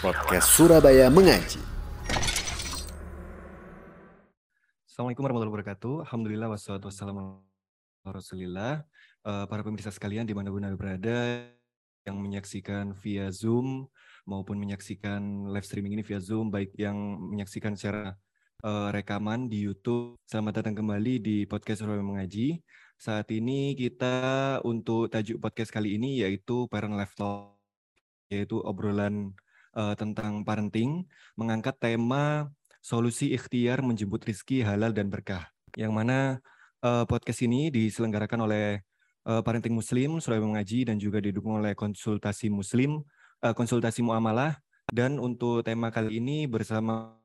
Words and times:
podcast 0.00 0.52
Surabaya 0.52 1.08
Mengaji. 1.08 1.56
Assalamualaikum 4.84 5.24
warahmatullahi 5.24 5.54
wabarakatuh. 5.56 5.94
Alhamdulillah 6.04 6.48
wassalatu 6.52 6.92
wassalamu 6.92 7.40
ala 8.04 8.10
rasulillah. 8.12 8.72
Uh, 9.24 9.48
para 9.48 9.64
pemirsa 9.64 9.88
sekalian 9.88 10.28
di 10.28 10.36
mana 10.36 10.52
pun 10.52 10.60
anda 10.64 10.76
berada 10.76 11.48
yang 12.04 12.16
menyaksikan 12.20 12.92
via 13.00 13.32
Zoom 13.32 13.88
maupun 14.28 14.60
menyaksikan 14.60 15.48
live 15.48 15.64
streaming 15.64 15.96
ini 15.96 16.04
via 16.04 16.20
Zoom, 16.20 16.52
baik 16.52 16.76
yang 16.76 16.96
menyaksikan 17.32 17.72
secara 17.72 18.20
uh, 18.68 18.92
rekaman 18.92 19.48
di 19.48 19.64
YouTube. 19.64 20.20
Selamat 20.28 20.60
datang 20.60 20.76
kembali 20.76 21.24
di 21.24 21.36
podcast 21.48 21.80
Surabaya 21.80 22.04
Mengaji. 22.04 22.60
Saat 23.00 23.32
ini 23.32 23.72
kita 23.72 24.60
untuk 24.60 25.08
tajuk 25.08 25.40
podcast 25.40 25.72
kali 25.72 25.96
ini 25.96 26.20
yaitu 26.20 26.68
Parent 26.68 26.96
Life 26.96 27.16
yaitu 28.28 28.58
obrolan 28.60 29.32
uh, 29.76 29.94
tentang 29.94 30.42
parenting, 30.42 31.04
mengangkat 31.36 31.76
tema 31.76 32.48
solusi 32.80 33.36
ikhtiar 33.36 33.84
menjemput 33.84 34.24
rizki 34.24 34.64
halal 34.64 34.90
dan 34.96 35.12
berkah. 35.12 35.46
Yang 35.76 35.92
mana 35.92 36.18
uh, 36.80 37.04
podcast 37.04 37.44
ini 37.44 37.68
diselenggarakan 37.68 38.48
oleh 38.48 38.80
uh, 39.28 39.44
Parenting 39.44 39.76
Muslim 39.76 40.18
Surabaya 40.22 40.46
Mengaji 40.48 40.88
dan 40.88 40.96
juga 40.96 41.20
didukung 41.20 41.60
oleh 41.60 41.76
konsultasi 41.76 42.48
Muslim, 42.48 43.04
uh, 43.44 43.54
konsultasi 43.54 44.00
muamalah. 44.00 44.56
Dan 44.86 45.18
untuk 45.18 45.66
tema 45.66 45.90
kali 45.90 46.22
ini 46.22 46.46
bersama 46.46 47.18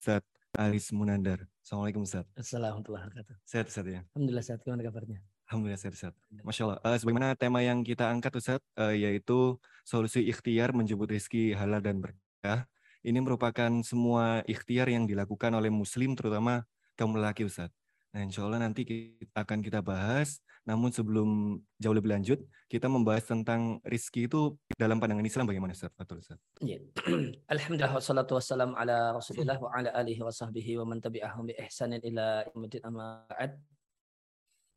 Ustaz 0.00 0.24
Aris 0.56 0.88
Munandar. 0.96 1.44
Assalamualaikum 1.60 2.08
Ustaz. 2.08 2.24
Assalamualaikum 2.32 2.88
warahmatullahi 2.88 3.04
wabarakatuh. 3.04 3.34
Sehat 3.44 3.66
Ustaz 3.68 3.84
ya? 3.84 4.00
Alhamdulillah 4.16 4.44
sehat. 4.48 4.64
Gimana 4.64 4.80
kabarnya? 4.80 5.33
Alhamdulillah 5.48 5.80
sehat 5.80 5.94
Ustaz. 5.94 6.14
Masya 6.40 6.62
Allah. 6.64 6.78
Uh, 6.80 6.96
sebagaimana 6.96 7.36
tema 7.36 7.60
yang 7.60 7.84
kita 7.84 8.08
angkat 8.08 8.32
Ustaz, 8.40 8.60
uh, 8.80 8.96
yaitu 8.96 9.60
solusi 9.84 10.24
ikhtiar 10.24 10.72
menjemput 10.72 11.12
rizki 11.12 11.52
halal 11.52 11.84
dan 11.84 12.00
berkah 12.00 12.64
ini 13.04 13.20
merupakan 13.20 13.70
semua 13.84 14.40
ikhtiar 14.48 14.88
yang 14.88 15.04
dilakukan 15.04 15.52
oleh 15.52 15.68
muslim 15.68 16.16
terutama 16.16 16.64
kaum 16.96 17.12
lelaki 17.12 17.44
Ustaz. 17.44 17.68
Nah 18.16 18.24
insya 18.24 18.48
Allah 18.48 18.64
nanti 18.64 18.86
kita 18.88 19.44
akan 19.44 19.60
kita 19.60 19.84
bahas, 19.84 20.40
namun 20.64 20.88
sebelum 20.88 21.60
jauh 21.76 21.92
lebih 21.92 22.14
lanjut, 22.14 22.40
kita 22.70 22.88
membahas 22.88 23.28
tentang 23.28 23.82
rizki 23.84 24.24
itu 24.24 24.56
dalam 24.80 25.02
pandangan 25.02 25.26
Islam 25.26 25.44
bagaimana 25.44 25.76
Ustaz? 25.76 25.92
Betul 25.92 26.24
Ustaz. 26.24 26.40
Ya. 26.64 26.80
Alhamdulillah 27.52 27.92
wassalatu 27.92 28.40
wassalam 28.40 28.72
ala 28.72 29.12
rasulillah 29.12 29.60
wa 29.60 29.68
ala 29.74 29.92
alihi 29.92 30.24
wa 30.24 30.32
sahbihi 30.32 30.80
wa 30.80 30.88
man 30.88 31.04
tabi'ahum 31.04 31.44
bi 31.44 31.58
ihsanin 31.60 32.00
ila 32.00 32.48
imadin 32.56 32.80
amma 32.88 33.28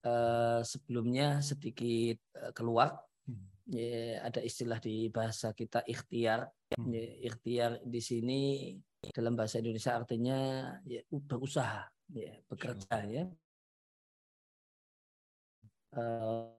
Uh, 0.07 0.63
sebelumnya 0.63 1.43
sedikit 1.43 2.15
uh, 2.39 2.55
keluar 2.55 2.95
hmm. 3.27 3.75
ya, 3.75 4.23
ada 4.23 4.39
istilah 4.39 4.79
di 4.79 5.11
bahasa 5.11 5.51
kita 5.51 5.83
ikhtiar 5.83 6.47
Hmm. 6.75 6.91
Ya, 6.91 7.31
ikhtiar 7.31 7.71
di 7.79 8.01
sini 8.03 8.41
dalam 9.15 9.39
bahasa 9.39 9.63
Indonesia 9.63 9.95
artinya 9.95 10.39
ya, 10.83 10.99
berusaha, 11.07 11.87
ya, 12.11 12.35
bekerja 12.51 12.97
ya. 13.07 13.23
Uh, 15.95 16.51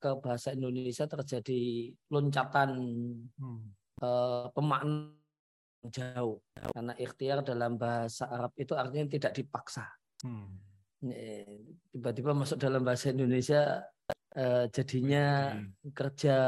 ke 0.00 0.10
bahasa 0.24 0.56
Indonesia 0.56 1.04
terjadi 1.04 1.92
loncatan 2.08 2.70
hmm. 3.36 3.64
uh, 4.00 4.48
pemaknaan 4.56 5.12
jauh 5.90 6.42
karena 6.52 6.92
ikhtiar 6.96 7.42
dalam 7.42 7.76
bahasa 7.80 8.26
Arab 8.28 8.52
itu 8.58 8.72
artinya 8.74 9.06
tidak 9.10 9.32
dipaksa. 9.36 9.86
Hmm. 10.24 10.58
Tiba-tiba 11.92 12.32
masuk 12.32 12.58
dalam 12.58 12.82
bahasa 12.82 13.12
Indonesia 13.12 13.84
uh, 14.36 14.64
jadinya 14.70 15.56
kerja 15.94 16.38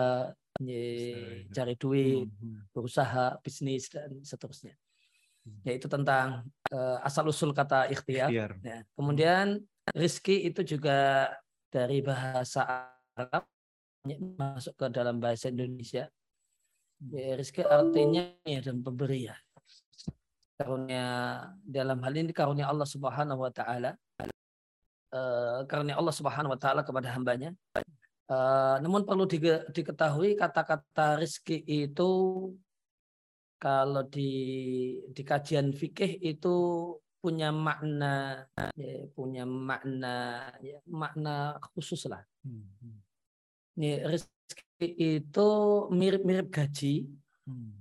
ye, 0.61 1.47
cari 1.55 1.75
duit 1.79 2.27
hmm, 2.27 2.39
hmm. 2.39 2.61
berusaha 2.75 3.39
bisnis 3.41 3.89
dan 3.91 4.21
seterusnya 4.23 4.75
hmm. 5.47 5.63
yaitu 5.65 5.87
tentang 5.87 6.47
uh, 6.75 6.99
asal 7.07 7.31
usul 7.31 7.55
kata 7.55 7.89
ikhtiar, 7.89 8.29
ikhtiar. 8.29 8.53
Ya. 8.63 8.79
kemudian 8.99 9.63
rizki 9.95 10.49
itu 10.51 10.61
juga 10.67 11.31
dari 11.71 12.03
bahasa 12.03 12.93
Arab 13.15 13.45
masuk 14.39 14.75
ke 14.79 14.87
dalam 14.89 15.21
bahasa 15.21 15.53
Indonesia 15.53 16.09
ya, 17.07 17.39
rizki 17.39 17.63
artinya 17.63 18.35
ya 18.43 18.59
dan 18.63 18.83
pemberian 18.83 19.39
karunia 20.59 21.07
dalam 21.63 22.03
hal 22.03 22.13
ini 22.19 22.35
karunia 22.35 22.67
Allah 22.67 22.89
Subhanahu 22.89 23.47
wa 23.47 23.53
taala 23.55 23.95
uh, 25.13 25.65
karunia 25.65 25.97
Allah 25.97 26.15
Subhanahu 26.15 26.53
wa 26.55 26.61
taala 26.61 26.83
kepada 26.85 27.09
hambanya. 27.13 27.55
Uh, 28.29 28.77
namun 28.85 29.09
perlu 29.09 29.25
di, 29.25 29.41
diketahui 29.73 30.37
kata-kata 30.37 31.17
rizki 31.17 31.65
itu 31.65 32.11
kalau 33.57 34.05
di 34.05 34.31
di 35.11 35.23
kajian 35.25 35.73
fikih 35.73 36.21
itu 36.21 36.57
punya 37.19 37.51
makna 37.51 38.45
ya, 38.77 39.09
punya 39.17 39.49
makna 39.49 40.45
ya, 40.61 40.79
makna 40.87 41.57
khusus 41.73 42.05
lah. 42.07 42.23
Hmm. 42.45 42.69
hmm. 42.85 42.99
Ini 43.79 43.91
rizki 44.07 44.38
itu 44.79 45.49
mirip-mirip 45.91 46.49
gaji, 46.55 47.11
hmm. 47.49 47.73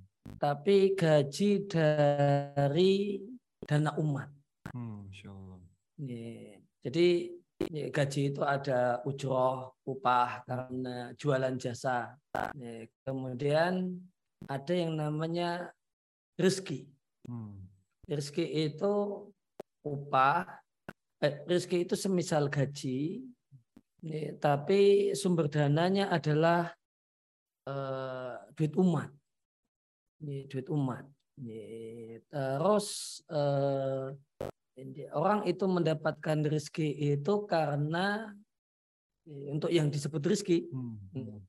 tapi 0.42 0.98
gaji 0.98 1.50
dari 1.70 3.22
dana 3.62 3.94
umat. 4.02 4.30
Hmm, 4.74 5.10
ya, 6.02 6.58
jadi 6.82 7.38
gaji 7.94 8.22
itu 8.34 8.42
ada 8.42 9.02
ujroh, 9.06 9.78
upah 9.86 10.46
karena 10.46 11.14
jualan 11.18 11.56
jasa. 11.58 12.18
Kemudian 13.06 13.98
ada 14.46 14.74
yang 14.74 14.98
namanya 14.98 15.74
rezeki. 16.38 16.86
Hmm. 17.26 17.66
Rezeki 18.08 18.74
itu 18.74 18.94
upah, 19.84 20.46
eh, 21.22 21.44
rezeki 21.46 21.90
itu 21.90 21.96
semisal 21.98 22.48
gaji, 22.48 23.26
tapi 24.38 25.12
sumber 25.18 25.50
dananya 25.50 26.14
adalah 26.14 26.70
eh, 27.66 28.36
duit 28.54 28.74
umat. 28.78 29.10
duit 30.22 30.68
umat. 30.70 31.06
Terus 32.30 32.88
eh, 33.30 34.08
orang 35.14 35.46
itu 35.50 35.66
mendapatkan 35.66 36.38
rezeki 36.46 37.18
itu 37.18 37.34
karena 37.50 38.34
eh, 39.26 39.50
untuk 39.50 39.74
yang 39.74 39.90
disebut 39.90 40.22
rezeki. 40.22 40.70
Hmm. 40.70 40.98
hmm. 41.14 41.40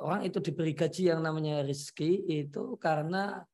Orang 0.00 0.26
itu 0.26 0.40
diberi 0.42 0.72
gaji 0.74 1.12
yang 1.12 1.20
namanya 1.22 1.62
rezeki 1.62 2.24
itu 2.26 2.74
karena 2.80 3.44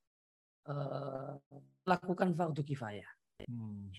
uh, 0.70 1.36
lakukan 1.84 2.32
fardu 2.32 2.62
kifayah. 2.64 3.10
Hmm, 3.50 3.90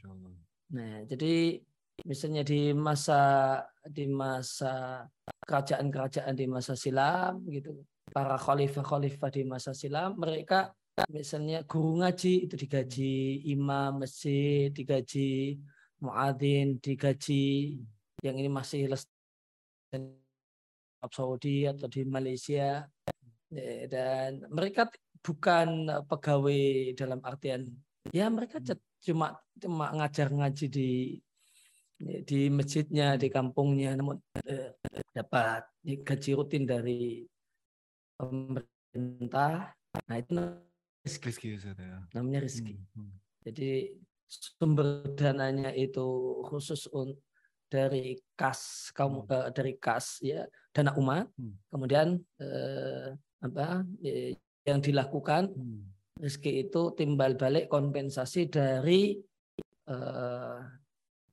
nah, 0.72 1.04
jadi 1.06 1.60
misalnya 2.04 2.44
di 2.44 2.76
masa 2.76 3.22
di 3.86 4.10
masa 4.10 5.06
kerajaan-kerajaan 5.48 6.36
di 6.36 6.46
masa 6.50 6.76
silam 6.76 7.46
gitu, 7.48 7.86
para 8.12 8.36
khalifah-khalifah 8.36 9.30
di 9.32 9.44
masa 9.48 9.72
silam 9.72 10.20
mereka 10.20 10.76
misalnya 11.08 11.64
guru 11.64 12.04
ngaji 12.04 12.48
itu 12.50 12.56
digaji, 12.56 13.46
imam 13.52 14.04
masjid 14.04 14.72
digaji, 14.72 15.60
muadzin 16.00 16.80
digaji, 16.80 17.80
yang 18.24 18.36
ini 18.36 18.50
masih 18.52 18.92
les 18.92 19.04
Saudi 21.06 21.70
atau 21.70 21.86
di 21.86 22.02
Malaysia. 22.02 22.90
Ya, 23.54 23.86
dan 23.86 24.42
mereka 24.50 24.90
bukan 25.22 25.88
pegawai 26.10 26.98
dalam 26.98 27.22
artian 27.22 27.70
ya 28.14 28.30
mereka 28.30 28.62
cuma 29.02 29.38
cuma 29.58 29.90
ngajar 29.96 30.30
ngaji 30.30 30.66
di 30.70 30.90
di 32.00 32.52
masjidnya 32.52 33.16
di 33.16 33.32
kampungnya 33.32 33.96
namun 33.96 34.20
eh, 34.44 34.76
dapat 35.16 35.64
gaji 35.84 36.32
rutin 36.36 36.68
dari 36.68 37.24
pemerintah 38.20 39.72
nah 40.06 40.18
itu 40.20 40.36
Rizki. 41.06 41.30
Rizki 41.30 41.50
ya. 41.62 42.02
Namanya 42.18 42.40
rizki. 42.42 42.74
Hmm, 42.74 43.06
hmm. 43.06 43.14
Jadi 43.46 43.70
sumber 44.26 45.06
dananya 45.14 45.70
itu 45.70 46.42
khusus 46.50 46.90
dari 47.70 48.18
kas 48.34 48.90
kaum 48.90 49.22
hmm. 49.22 49.30
uh, 49.30 49.50
dari 49.54 49.78
kas 49.78 50.18
ya 50.26 50.50
dana 50.74 50.98
umat. 50.98 51.30
Hmm. 51.38 51.54
Kemudian 51.70 52.08
uh, 52.42 53.14
apa 53.46 53.86
ya, 54.02 54.34
yang 54.66 54.82
dilakukan 54.82 55.54
hmm. 55.54 55.86
rizki 56.18 56.66
itu 56.66 56.90
timbal 56.98 57.38
balik 57.38 57.70
kompensasi 57.70 58.50
dari 58.50 59.22
uh, 59.86 60.58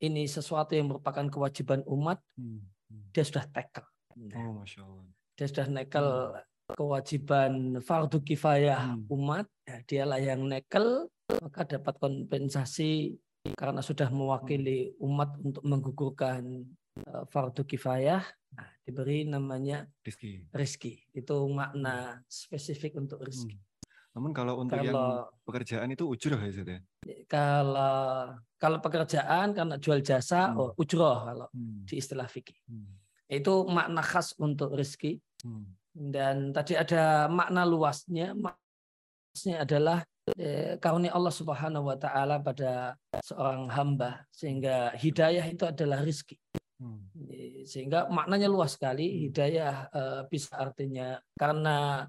ini 0.02 0.26
sesuatu 0.26 0.74
yang 0.74 0.90
merupakan 0.90 1.24
kewajiban 1.30 1.86
umat. 1.86 2.18
Hmm. 2.34 2.66
Hmm. 2.90 3.06
Dia 3.14 3.22
sudah 3.22 3.46
tackle. 3.48 3.86
Oh, 4.34 4.60
masya 4.60 4.82
Allah. 4.84 5.06
Dia 5.38 5.46
sudah 5.48 5.66
nekel 5.70 6.06
hmm 6.06 6.50
kewajiban 6.74 7.80
fardu 7.84 8.22
kifayah 8.24 8.96
hmm. 8.96 9.10
umat, 9.12 9.46
ya, 9.66 9.76
dialah 9.84 10.20
yang 10.20 10.46
nekel, 10.46 11.08
maka 11.28 11.66
dapat 11.66 11.94
kompensasi 12.00 13.16
karena 13.58 13.82
sudah 13.82 14.08
mewakili 14.08 14.94
umat 15.02 15.34
untuk 15.42 15.64
menggugurkan 15.66 16.64
uh, 17.08 17.24
fardu 17.28 17.66
kifayah. 17.66 18.22
Nah, 18.52 18.68
diberi 18.84 19.24
namanya 19.24 19.88
Rizki. 20.04 20.44
rizki. 20.52 20.92
Itu 21.16 21.48
makna 21.48 22.20
spesifik 22.28 23.00
untuk 23.00 23.24
rizki. 23.24 23.56
Hmm. 23.56 23.71
Namun 24.12 24.30
kalau 24.36 24.60
untuk 24.60 24.76
yang 24.76 24.92
Kalau 24.92 25.32
pekerjaan 25.48 25.88
itu 25.88 26.04
ujroh 26.04 26.36
ya 26.36 26.50
Ustaz 26.52 26.68
ya? 26.68 26.80
kalau 27.26 28.36
kalau 28.60 28.78
pekerjaan 28.78 29.56
karena 29.56 29.74
jual 29.80 30.04
jasa 30.04 30.52
Hmm. 30.52 30.60
oh, 30.60 30.70
ujroh 30.76 31.16
kalau 31.24 31.46
Hmm. 31.50 31.82
di 31.88 31.96
istilah 31.96 32.28
fikih. 32.28 32.56
Hmm. 32.68 32.92
Itu 33.26 33.64
makna 33.64 34.04
khas 34.04 34.36
untuk 34.36 34.76
rizki. 34.76 35.16
Hmm. 35.40 35.64
Dan 35.96 36.52
tadi 36.52 36.76
ada 36.76 37.26
makna 37.32 37.64
luasnya. 37.64 38.36
Maksudnya 38.36 39.64
adalah 39.64 39.98
eh, 40.38 40.76
karunia 40.78 41.10
Allah 41.16 41.32
Subhanahu 41.34 41.88
wa 41.90 41.96
taala 41.98 42.38
pada 42.38 42.94
seorang 43.24 43.66
hamba 43.72 44.22
sehingga 44.30 44.92
hidayah 44.94 45.42
itu 45.48 45.64
adalah 45.66 46.04
rizki. 46.04 46.36
Hmm. 46.78 47.08
Eh, 47.32 47.64
Sehingga 47.64 48.06
maknanya 48.12 48.46
luas 48.52 48.76
sekali. 48.76 49.26
Hidayah 49.26 49.74
eh, 49.88 50.22
bisa 50.28 50.52
artinya 50.60 51.16
karena 51.34 52.06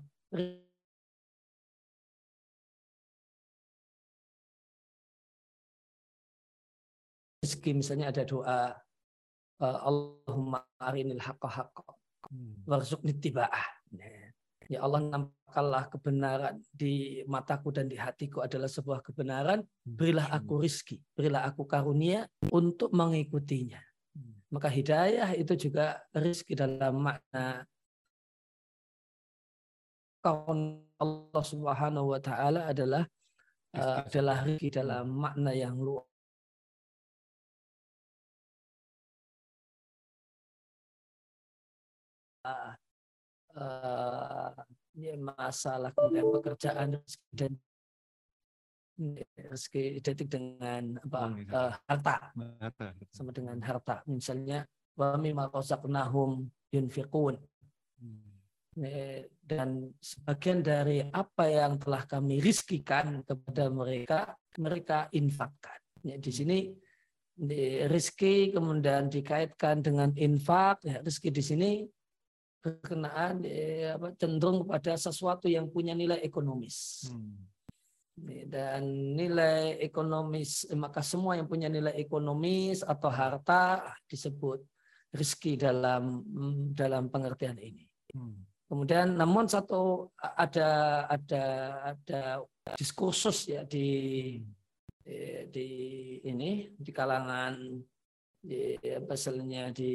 rezeki 7.44 7.84
misalnya 7.84 8.16
ada 8.16 8.24
doa 8.24 8.72
eh, 9.60 9.80
Allahumma 9.84 10.64
arinil 10.80 11.20
haqqa 11.20 11.50
haqqa 11.52 11.94
Hmm. 12.32 12.64
warzuqni 12.64 13.14
tiba'ah. 13.20 13.68
Ya 14.72 14.80
Allah 14.80 15.04
nampakkanlah 15.04 15.92
kebenaran 15.92 16.56
di 16.72 17.20
mataku 17.28 17.76
dan 17.76 17.92
di 17.92 18.00
hatiku 18.00 18.42
adalah 18.42 18.72
sebuah 18.72 19.04
kebenaran. 19.04 19.60
Berilah 19.84 20.32
aku 20.32 20.64
rizki, 20.64 21.04
berilah 21.14 21.44
aku 21.44 21.68
karunia 21.68 22.26
untuk 22.48 22.96
mengikutinya. 22.96 23.82
Hmm. 24.16 24.40
Maka 24.50 24.72
hidayah 24.72 25.36
itu 25.36 25.68
juga 25.68 26.00
rizki 26.16 26.56
dalam 26.56 27.04
makna 27.04 27.68
kaun 30.24 30.88
Allah 30.96 31.44
Subhanahu 31.44 32.16
wa 32.16 32.20
taala 32.24 32.72
adalah 32.72 33.04
eh, 33.76 33.98
adalah 34.08 34.48
rizki 34.48 34.72
dalam 34.72 35.12
makna 35.12 35.52
yang 35.52 35.76
luas. 35.76 36.08
Ya, 44.94 45.14
masalah 45.18 45.90
kemudian 45.94 46.28
pekerjaan 46.30 46.88
dan 47.34 47.52
rezeki 49.34 49.98
identik 50.00 50.28
dengan 50.30 51.02
apa 51.02 51.20
eh, 51.38 51.74
harta. 51.90 52.16
Sama 53.10 53.32
dengan 53.34 53.58
harta. 53.66 54.06
Misalnya 54.06 54.66
wa 54.94 55.18
mimma 55.18 55.50
razaqnahum 55.50 56.46
yunfiqun. 56.70 57.36
Hmm. 57.98 58.34
Eh, 58.74 59.30
dan 59.38 59.94
sebagian 60.02 60.66
dari 60.66 61.06
apa 61.06 61.46
yang 61.46 61.78
telah 61.78 62.10
kami 62.10 62.42
rizkikan 62.42 63.22
kepada 63.22 63.70
mereka 63.70 64.20
mereka 64.58 65.10
infakkan. 65.14 65.78
Ya, 66.06 66.18
di 66.18 66.32
sini 66.34 66.58
di 67.34 67.82
rizki 67.90 68.54
kemudian 68.54 69.10
dikaitkan 69.10 69.82
dengan 69.82 70.14
infak. 70.18 70.86
Ya, 70.86 71.02
rizki 71.02 71.34
di 71.34 71.42
sini 71.42 71.72
berkenaan 72.64 73.44
eh, 73.44 73.92
apa, 73.92 74.16
cenderung 74.16 74.64
kepada 74.64 74.96
sesuatu 74.96 75.52
yang 75.52 75.68
punya 75.68 75.92
nilai 75.92 76.24
ekonomis 76.24 77.12
Hmm. 78.14 78.46
Dan 78.46 79.18
nilai 79.18 79.82
ekonomis 79.82 80.70
eh, 80.70 80.78
maka 80.78 81.02
semua 81.02 81.34
yang 81.34 81.50
punya 81.50 81.66
nilai 81.66 81.98
ekonomis 81.98 82.86
atau 82.86 83.10
harta 83.10 83.90
disebut 84.06 84.62
rizki 85.18 85.58
dalam 85.58 86.22
mm, 86.22 86.78
dalam 86.78 87.10
pengertian 87.10 87.58
ini. 87.58 87.90
Hmm. 88.14 88.38
Kemudian 88.70 89.18
namun 89.18 89.50
satu 89.50 90.14
ada 90.18 91.04
ada 91.10 91.44
ada 91.94 92.22
diskursus 92.78 93.50
ya 93.50 93.66
di 93.66 94.38
di, 95.02 95.18
di 95.50 95.70
ini 96.22 96.70
di 96.78 96.92
kalangan 96.94 97.82
di 98.38 98.78
apa 98.78 99.14
di 99.18 99.34
di, 99.74 99.94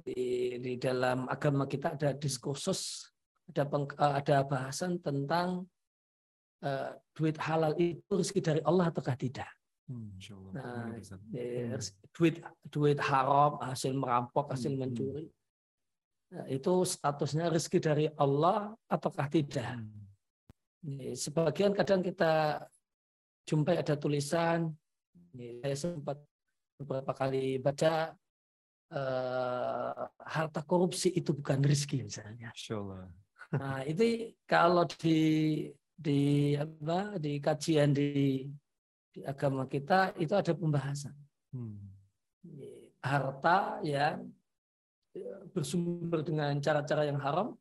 di 0.00 0.56
di 0.56 0.72
dalam 0.80 1.28
agama 1.28 1.68
kita 1.68 1.92
ada 1.98 2.16
diskursus 2.16 3.10
ada 3.52 3.68
peng- 3.68 3.92
eh, 3.92 4.14
ada 4.24 4.36
bahasan 4.48 4.96
tentang 5.02 5.68
eh, 6.64 6.94
duit 7.12 7.36
halal 7.42 7.76
itu 7.76 8.06
rezeki 8.08 8.40
dari 8.40 8.60
Allah 8.62 8.88
ataukah 8.88 9.18
tidak. 9.18 9.50
Hmm. 9.90 10.14
Allah. 10.16 10.52
Nah? 10.54 10.94
Eh, 11.34 11.74
Hmm. 11.74 11.82
duit 12.14 12.38
duit 12.70 12.98
haram 13.02 13.58
hasil 13.60 13.92
merampok 13.92 14.54
hasil 14.54 14.72
Hmm, 14.72 14.78
hmm. 14.78 14.88
mencuri 14.88 15.26
Nah, 16.32 16.48
itu 16.48 16.72
statusnya 16.88 17.52
rezeki 17.52 17.78
dari 17.82 18.06
Allah 18.16 18.72
ataukah 18.88 19.28
tidak 19.28 19.76
Hmm. 19.76 20.00
Nih, 20.82 21.14
sebagian 21.14 21.76
kadang 21.76 22.00
kita 22.02 22.58
jumpai 23.46 23.78
ada 23.78 23.94
tulisan 23.94 24.72
nih, 25.36 25.62
saya 25.62 25.76
sempat 25.78 26.18
beberapa 26.80 27.12
kali 27.14 27.60
baca 27.62 28.16
eh, 28.92 30.02
harta 30.28 30.60
korupsi 30.62 31.08
itu 31.16 31.32
bukan 31.32 31.64
rezeki 31.64 32.06
misalnya 32.06 32.52
Insya 32.52 32.76
Allah. 32.78 33.08
Nah, 33.52 33.80
itu 33.84 34.32
kalau 34.48 34.84
di 34.88 35.20
di 35.92 36.52
apa 36.56 37.20
di 37.20 37.36
kajian 37.40 37.92
di 37.92 38.48
di 39.12 39.20
agama 39.28 39.68
kita 39.68 40.16
itu 40.16 40.32
ada 40.32 40.52
pembahasan 40.56 41.14
Hmm. 41.52 41.76
harta 43.04 43.84
yang 43.84 44.24
bersumber 45.52 46.24
dengan 46.24 46.56
cara-cara 46.64 47.04
yang 47.04 47.20
haram 47.20 47.52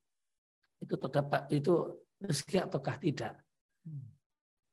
itu 0.80 0.96
terdapat 0.96 1.52
itu 1.52 2.00
rezeki 2.24 2.72
ataukah 2.72 2.96
tidak. 2.96 3.36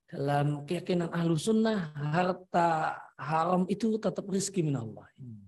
Dalam 0.06 0.62
keyakinan 0.64 1.10
ahlu 1.10 1.34
sunnah 1.34 1.90
harta 2.14 2.94
haram 3.18 3.66
itu 3.66 3.98
tetap 3.98 4.22
rezeki 4.30 4.70
minallah. 4.70 5.10
Hmm. 5.18 5.47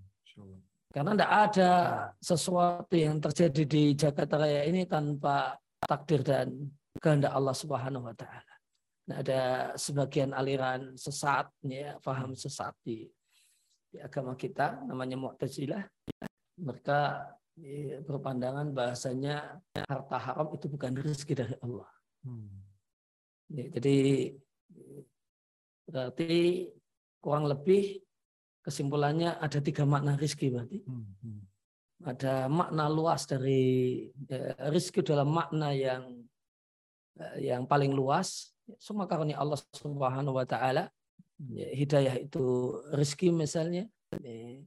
Karena 0.91 1.15
tidak 1.15 1.31
ada 1.31 1.71
sesuatu 2.19 2.95
yang 2.99 3.23
terjadi 3.23 3.63
di 3.63 3.83
Jakarta 3.95 4.35
Raya 4.35 4.67
ini 4.67 4.83
tanpa 4.83 5.55
takdir 5.79 6.19
dan 6.19 6.51
kehendak 6.99 7.31
Allah 7.31 7.55
Subhanahu 7.55 8.11
wa 8.11 8.15
taala. 8.15 8.53
Nah, 9.07 9.23
ada 9.23 9.41
sebagian 9.79 10.35
aliran 10.35 10.99
sesat 10.99 11.47
ya, 11.63 11.95
paham 12.03 12.35
sesat 12.35 12.75
di, 12.83 13.07
di 13.87 13.97
agama 14.03 14.35
kita 14.35 14.83
namanya 14.83 15.15
Mu'tazilah. 15.15 15.83
Mereka 16.59 16.99
eh, 17.63 18.03
berpandangan 18.03 18.75
bahasanya 18.75 19.63
harta 19.87 20.17
haram 20.19 20.51
itu 20.53 20.67
bukan 20.67 20.91
rezeki 20.99 21.33
dari 21.39 21.55
Allah. 21.63 21.89
Hmm. 22.27 22.51
Ya, 23.47 23.67
jadi 23.79 23.97
berarti 25.87 26.31
kurang 27.23 27.47
lebih 27.47 27.99
kesimpulannya 28.61 29.37
ada 29.41 29.59
tiga 29.61 29.83
makna 29.85 30.17
rizki 30.17 30.49
berarti. 30.53 30.81
Hmm. 30.85 31.05
Hmm. 31.21 31.41
Ada 32.01 32.49
makna 32.49 32.89
luas 32.89 33.29
dari 33.29 33.61
eh, 34.09 34.57
rizki 34.73 35.05
dalam 35.05 35.29
makna 35.29 35.69
yang 35.73 36.25
eh, 37.21 37.51
yang 37.53 37.69
paling 37.69 37.93
luas. 37.93 38.53
Semua 38.81 39.05
karunia 39.05 39.37
Allah 39.37 39.59
Subhanahu 39.75 40.37
wa 40.37 40.45
taala. 40.47 40.89
Ya, 41.51 41.69
Hidayah 41.73 42.15
itu 42.21 42.77
rizki 42.93 43.33
misalnya. 43.33 43.89
Eh, 44.21 44.65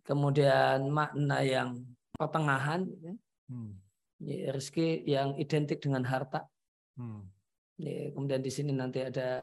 Kemudian 0.00 0.90
makna 0.90 1.44
yang 1.44 1.86
pertengahan 2.16 2.88
ya, 2.98 3.14
Hmm. 3.46 3.78
ya, 4.18 4.50
rizki 4.54 5.06
yang 5.06 5.38
identik 5.38 5.78
dengan 5.78 6.02
harta. 6.02 6.50
Hmm. 6.98 7.30
Ya, 7.78 8.10
kemudian 8.10 8.42
di 8.42 8.50
sini 8.50 8.74
nanti 8.74 9.06
ada 9.06 9.42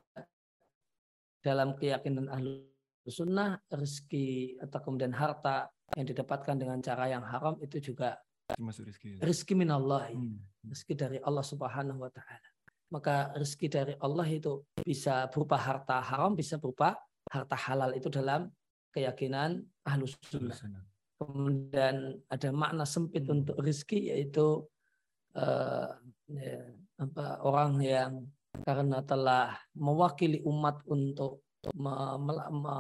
dalam 1.40 1.78
keyakinan 1.80 2.28
ahlu 2.28 2.68
sunnah 3.10 3.58
rezeki 3.72 4.60
atau 4.62 4.80
kemudian 4.84 5.14
harta 5.16 5.68
yang 5.96 6.06
didapatkan 6.06 6.56
dengan 6.60 6.80
cara 6.84 7.08
yang 7.08 7.24
haram 7.24 7.56
itu 7.64 7.80
juga 7.80 8.20
Termasuk 8.48 8.88
rezeki. 8.88 9.20
rezeki 9.20 9.54
minallah 9.56 10.08
Hmm. 10.12 10.40
rezeki 10.68 10.94
dari 10.96 11.18
Allah 11.24 11.44
Subhanahu 11.44 12.00
wa 12.04 12.12
taala. 12.12 12.48
Maka 12.88 13.36
rezeki 13.36 13.68
dari 13.68 13.94
Allah 14.00 14.28
itu 14.32 14.64
bisa 14.80 15.28
berupa 15.28 15.60
harta 15.60 16.00
haram, 16.00 16.32
bisa 16.32 16.56
berupa 16.56 16.96
harta 17.28 17.56
halal 17.60 17.92
itu 17.92 18.08
dalam 18.08 18.48
keyakinan 18.96 19.60
ahlu 19.84 20.08
sunnah. 20.08 20.56
Kemudian 21.18 22.22
ada 22.30 22.50
makna 22.56 22.86
sempit 22.88 23.28
Hmm. 23.28 23.42
untuk 23.42 23.58
rezeki 23.60 24.16
yaitu 24.16 24.64
eh, 25.38 25.90
ya, 26.34 26.58
apa 26.98 27.44
orang 27.46 27.78
yang 27.84 28.12
karena 28.66 29.06
telah 29.06 29.54
mewakili 29.78 30.42
umat 30.42 30.82
untuk 30.90 31.46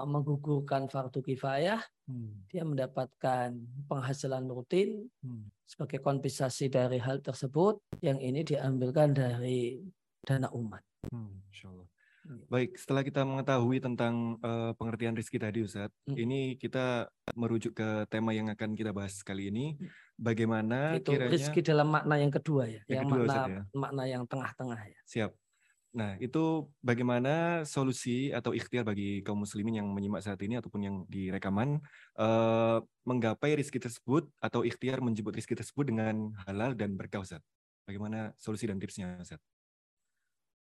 menggugurkan 0.08 0.88
fardu 0.88 1.20
kifayah, 1.24 1.82
Hmm. 2.08 2.48
dia 2.48 2.63
mendapatkan 2.63 3.51
penghasilan 3.91 4.48
rutin 4.48 5.12
Hmm. 5.20 5.51
sebagai 5.67 6.00
kompensasi 6.00 6.72
dari 6.72 7.03
hal 7.03 7.20
tersebut 7.20 7.84
yang 8.00 8.15
ini 8.24 8.48
diambilkan 8.48 9.12
dari 9.12 9.84
dana 10.24 10.48
umat. 10.56 10.79
Hmm. 11.12 11.44
Insya 11.51 11.67
Allah. 11.67 11.88
Baik, 12.51 12.75
setelah 12.75 13.08
kita 13.08 13.24
mengetahui 13.24 13.79
tentang 13.79 14.36
uh, 14.44 14.75
pengertian 14.75 15.15
rizki 15.15 15.39
tadi 15.39 15.63
Ustaz, 15.63 15.88
hmm. 16.12 16.17
ini 16.20 16.39
kita 16.60 17.08
merujuk 17.39 17.72
ke 17.79 18.03
tema 18.12 18.36
yang 18.36 18.51
akan 18.51 18.75
kita 18.75 18.91
bahas 18.91 19.24
kali 19.24 19.48
ini. 19.48 19.79
Mm. 19.79 19.88
Bagaimana 20.17 20.77
Itu 21.00 21.15
kiranya... 21.15 21.32
rizki 21.32 21.63
dalam 21.63 21.88
makna 21.88 22.20
yang 22.20 22.34
kedua 22.34 22.67
ya, 22.67 22.82
yang, 22.89 23.06
yang 23.06 23.08
kedua, 23.08 23.24
makna, 23.24 23.32
Ustaz, 23.32 23.48
ya? 23.48 23.62
makna 23.72 24.03
yang 24.10 24.24
tengah-tengah 24.27 24.82
ya. 24.82 25.00
Siap. 25.08 25.32
Nah, 25.98 26.13
itu 26.22 26.70
bagaimana 26.86 27.66
solusi 27.66 28.30
atau 28.30 28.54
ikhtiar 28.54 28.86
bagi 28.86 29.25
kaum 29.25 29.42
muslimin 29.42 29.82
yang 29.82 29.89
menyimak 29.89 30.22
saat 30.22 30.38
ini 30.46 30.62
ataupun 30.62 30.82
yang 30.86 30.96
direkaman 31.10 31.82
uh, 32.22 32.77
menggapai 33.01 33.58
rizki 33.58 33.82
tersebut 33.82 34.30
atau 34.38 34.62
ikhtiar 34.62 35.01
menjemput 35.01 35.34
rizki 35.34 35.58
tersebut 35.58 35.89
dengan 35.89 36.38
halal 36.46 36.77
dan 36.77 36.94
berkah 36.94 37.25
Ustaz? 37.25 37.42
Bagaimana 37.89 38.30
solusi 38.38 38.70
dan 38.70 38.77
tipsnya 38.77 39.18
Ustaz? 39.18 39.42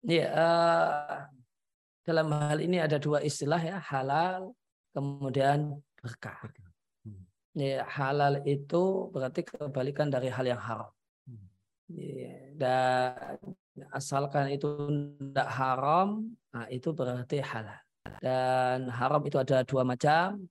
Ya, 0.01 0.25
uh, 0.33 1.29
dalam 2.01 2.33
hal 2.33 2.57
ini 2.57 2.81
ada 2.81 2.97
dua 2.97 3.21
istilah 3.21 3.61
ya, 3.61 3.77
halal 3.77 4.57
kemudian 4.97 5.77
berkah. 6.01 6.49
Hmm. 7.05 7.29
Ya, 7.53 7.85
halal 7.85 8.41
itu 8.41 9.13
berarti 9.13 9.45
kebalikan 9.45 10.09
dari 10.09 10.33
hal 10.33 10.49
yang 10.49 10.57
haram. 10.57 10.89
Hmm. 11.29 11.45
Ya, 11.93 12.57
dan 12.57 13.37
asalkan 13.93 14.49
itu 14.53 14.67
tidak 15.19 15.49
haram, 15.53 16.25
nah 16.53 16.65
itu 16.67 16.89
berarti 16.93 17.41
halal. 17.41 17.79
Dan 18.23 18.87
haram 18.89 19.21
itu 19.27 19.37
ada 19.37 19.61
dua 19.67 19.83
macam. 19.83 20.41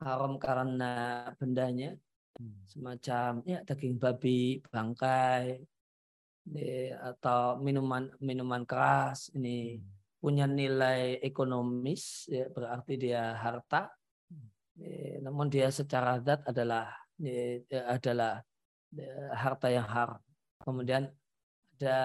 Haram 0.00 0.40
karena 0.40 1.28
bendanya, 1.36 1.92
hmm. 2.40 2.64
semacam 2.64 3.30
ya 3.44 3.60
daging 3.68 4.00
babi, 4.00 4.64
bangkai, 4.72 5.60
atau 6.96 7.60
minuman 7.60 8.08
minuman 8.16 8.64
keras 8.64 9.28
ini 9.36 9.76
hmm. 9.76 9.84
punya 10.24 10.48
nilai 10.48 11.20
ekonomis, 11.20 12.32
ya, 12.32 12.48
berarti 12.48 12.96
dia 12.96 13.36
harta. 13.36 13.92
Ya, 14.80 15.20
namun 15.20 15.52
dia 15.52 15.68
secara 15.68 16.16
zat 16.24 16.40
adalah 16.48 16.88
ya, 17.20 17.68
adalah 17.92 18.40
ya, 18.88 19.36
harta 19.36 19.68
yang 19.68 19.84
haram. 19.84 20.22
Kemudian 20.64 21.12
ada 21.76 22.00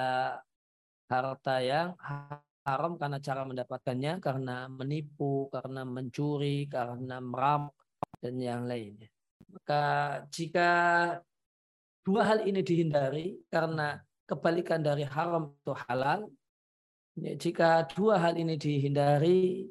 harta 1.05 1.61
yang 1.61 1.93
haram 2.65 2.97
karena 2.97 3.21
cara 3.21 3.45
mendapatkannya, 3.45 4.17
karena 4.17 4.65
menipu, 4.65 5.47
karena 5.53 5.85
mencuri, 5.85 6.65
karena 6.65 7.21
merampok 7.21 7.77
dan 8.19 8.35
yang 8.41 8.65
lainnya. 8.65 9.09
Maka 9.53 9.83
jika 10.33 10.69
dua 12.01 12.21
hal 12.25 12.39
ini 12.49 12.65
dihindari 12.65 13.37
karena 13.53 14.01
kebalikan 14.25 14.81
dari 14.81 15.05
haram 15.05 15.53
itu 15.53 15.73
halal, 15.85 16.25
ya, 17.21 17.33
jika 17.37 17.85
dua 17.93 18.17
hal 18.17 18.33
ini 18.35 18.57
dihindari 18.57 19.69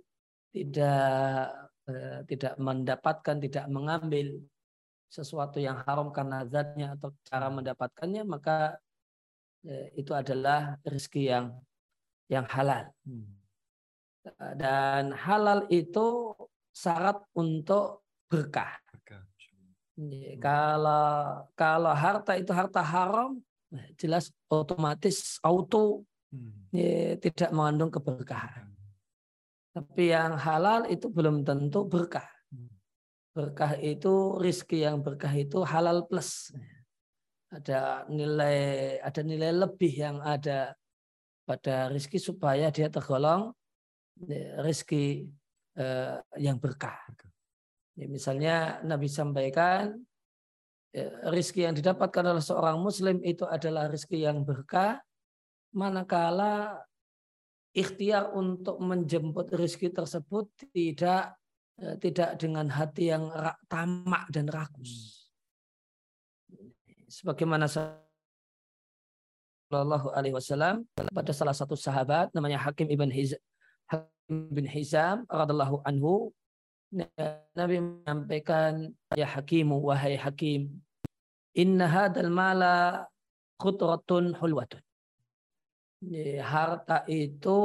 tidak 0.55 1.51
eh, 1.91 2.21
tidak 2.31 2.55
mendapatkan, 2.63 3.37
tidak 3.43 3.67
mengambil 3.67 4.39
sesuatu 5.11 5.59
yang 5.59 5.83
haram 5.83 6.11
karena 6.15 6.47
zatnya 6.47 6.95
atau 6.95 7.11
cara 7.27 7.51
mendapatkannya, 7.51 8.23
maka 8.23 8.79
itu 9.97 10.13
adalah 10.13 10.77
rezeki 10.85 11.23
yang 11.25 11.47
yang 12.29 12.47
halal. 12.49 12.93
Hmm. 13.05 13.29
Dan 14.57 15.13
halal 15.13 15.69
itu 15.69 16.33
syarat 16.73 17.21
untuk 17.37 18.05
berkah. 18.29 18.81
Ya, 19.95 20.35
kalau 20.43 21.47
kalau 21.55 21.95
harta 21.95 22.35
itu 22.35 22.51
harta 22.51 22.83
haram, 22.83 23.39
jelas 23.95 24.35
otomatis 24.51 25.39
auto 25.39 26.03
hmm. 26.35 26.75
ya, 26.75 27.15
tidak 27.23 27.55
mengandung 27.55 27.95
keberkahan. 27.95 28.75
Tapi 29.71 30.11
yang 30.11 30.35
halal 30.35 30.91
itu 30.91 31.07
belum 31.07 31.47
tentu 31.47 31.87
berkah. 31.87 32.27
Hmm. 32.51 32.75
Berkah 33.39 33.79
itu 33.79 34.35
rizki 34.43 34.83
yang 34.83 34.99
berkah 34.99 35.31
itu 35.31 35.63
halal 35.63 36.03
plus 36.11 36.51
ada 37.55 38.03
nilai 38.11 38.59
ada 38.99 39.21
nilai 39.23 39.55
lebih 39.55 39.93
yang 39.95 40.19
ada 40.19 40.75
pada 41.47 41.93
rizki 41.93 42.19
supaya 42.19 42.73
dia 42.75 42.91
tergolong 42.91 43.53
ya, 44.27 44.59
rizki 44.65 45.29
eh, 45.79 46.17
yang 46.41 46.59
berkah. 46.59 46.99
Ya, 47.95 48.11
misalnya 48.11 48.83
Nabi 48.83 49.07
sampaikan 49.07 49.95
ya, 50.91 51.31
rizki 51.31 51.63
yang 51.63 51.79
didapatkan 51.79 52.25
oleh 52.27 52.43
seorang 52.43 52.83
Muslim 52.83 53.23
itu 53.23 53.47
adalah 53.47 53.87
rizki 53.87 54.25
yang 54.25 54.43
berkah, 54.43 54.99
manakala 55.71 56.83
ikhtiar 57.71 58.35
untuk 58.35 58.83
menjemput 58.83 59.55
rizki 59.55 59.95
tersebut 59.95 60.51
tidak 60.75 61.39
eh, 61.79 61.97
tidak 62.03 62.35
dengan 62.41 62.67
hati 62.67 63.15
yang 63.15 63.31
tamak 63.71 64.27
dan 64.35 64.51
rakus 64.51 65.14
sebagaimana 67.09 67.69
Sallallahu 67.69 67.93
Alaihi 70.15 70.35
Wasallam 70.37 70.87
pada 71.11 71.33
salah 71.33 71.55
satu 71.57 71.75
sahabat 71.75 72.31
namanya 72.37 72.59
Hakim 72.61 72.91
ibn 72.93 73.11
Hizam, 73.11 73.41
bin 74.29 74.69
Hizam 74.69 75.25
radhiallahu 75.29 75.83
anhu 75.85 76.33
Nabi 77.59 77.83
menyampaikan 77.83 78.95
ya 79.19 79.27
Hakimu 79.27 79.83
wahai 79.83 80.15
Hakim 80.15 80.79
inna 81.59 81.91
hadal 81.91 82.31
mala 82.31 83.11
khutratun 83.59 84.39
hulwatun. 84.39 84.79
Harta 86.39 87.03
itu 87.11 87.59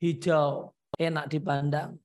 hijau 0.00 0.72
enak 0.96 1.28
dipandang 1.28 2.00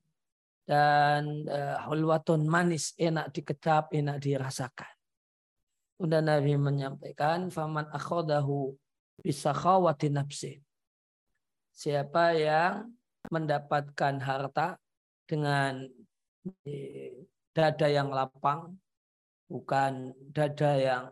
dan 0.65 1.45
uh, 1.47 1.77
hulwatun 1.85 2.47
manis 2.47 2.95
enak 2.97 3.29
dikecap 3.35 3.93
enak 3.93 4.17
dirasakan 4.17 4.89
Kemudian 5.97 6.25
Nabi 6.25 6.53
menyampaikan, 6.57 7.47
"Faman 7.53 7.87
akhodahu 7.93 8.73
bisa 9.21 9.53
khawati 9.53 10.09
nafsi." 10.09 10.59
Siapa 11.73 12.33
yang 12.37 12.93
mendapatkan 13.29 14.19
harta 14.21 14.77
dengan 15.25 15.87
eh, 16.67 17.23
dada 17.55 17.87
yang 17.87 18.11
lapang, 18.11 18.75
bukan 19.47 20.11
dada 20.33 20.71
yang 20.75 21.03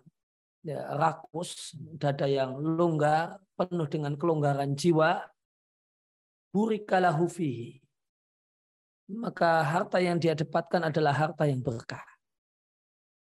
ya, 0.65 0.97
rakus, 0.97 1.77
dada 1.97 2.25
yang 2.25 2.57
longgar, 2.57 3.41
penuh 3.57 3.87
dengan 3.87 4.13
kelonggaran 4.17 4.73
jiwa, 4.73 5.23
burikalahu 6.51 7.29
fihi. 7.29 7.79
Maka 9.11 9.65
harta 9.65 9.99
yang 9.99 10.17
dia 10.19 10.35
dapatkan 10.35 10.87
adalah 10.87 11.11
harta 11.11 11.43
yang 11.43 11.59
berkah. 11.59 12.03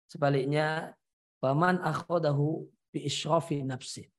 Sebaliknya, 0.09 0.97
Waman 1.45 1.77
akhodahu 1.85 2.65
bi 2.89 3.05
israfi 3.05 3.61
nafsi. 3.61 4.09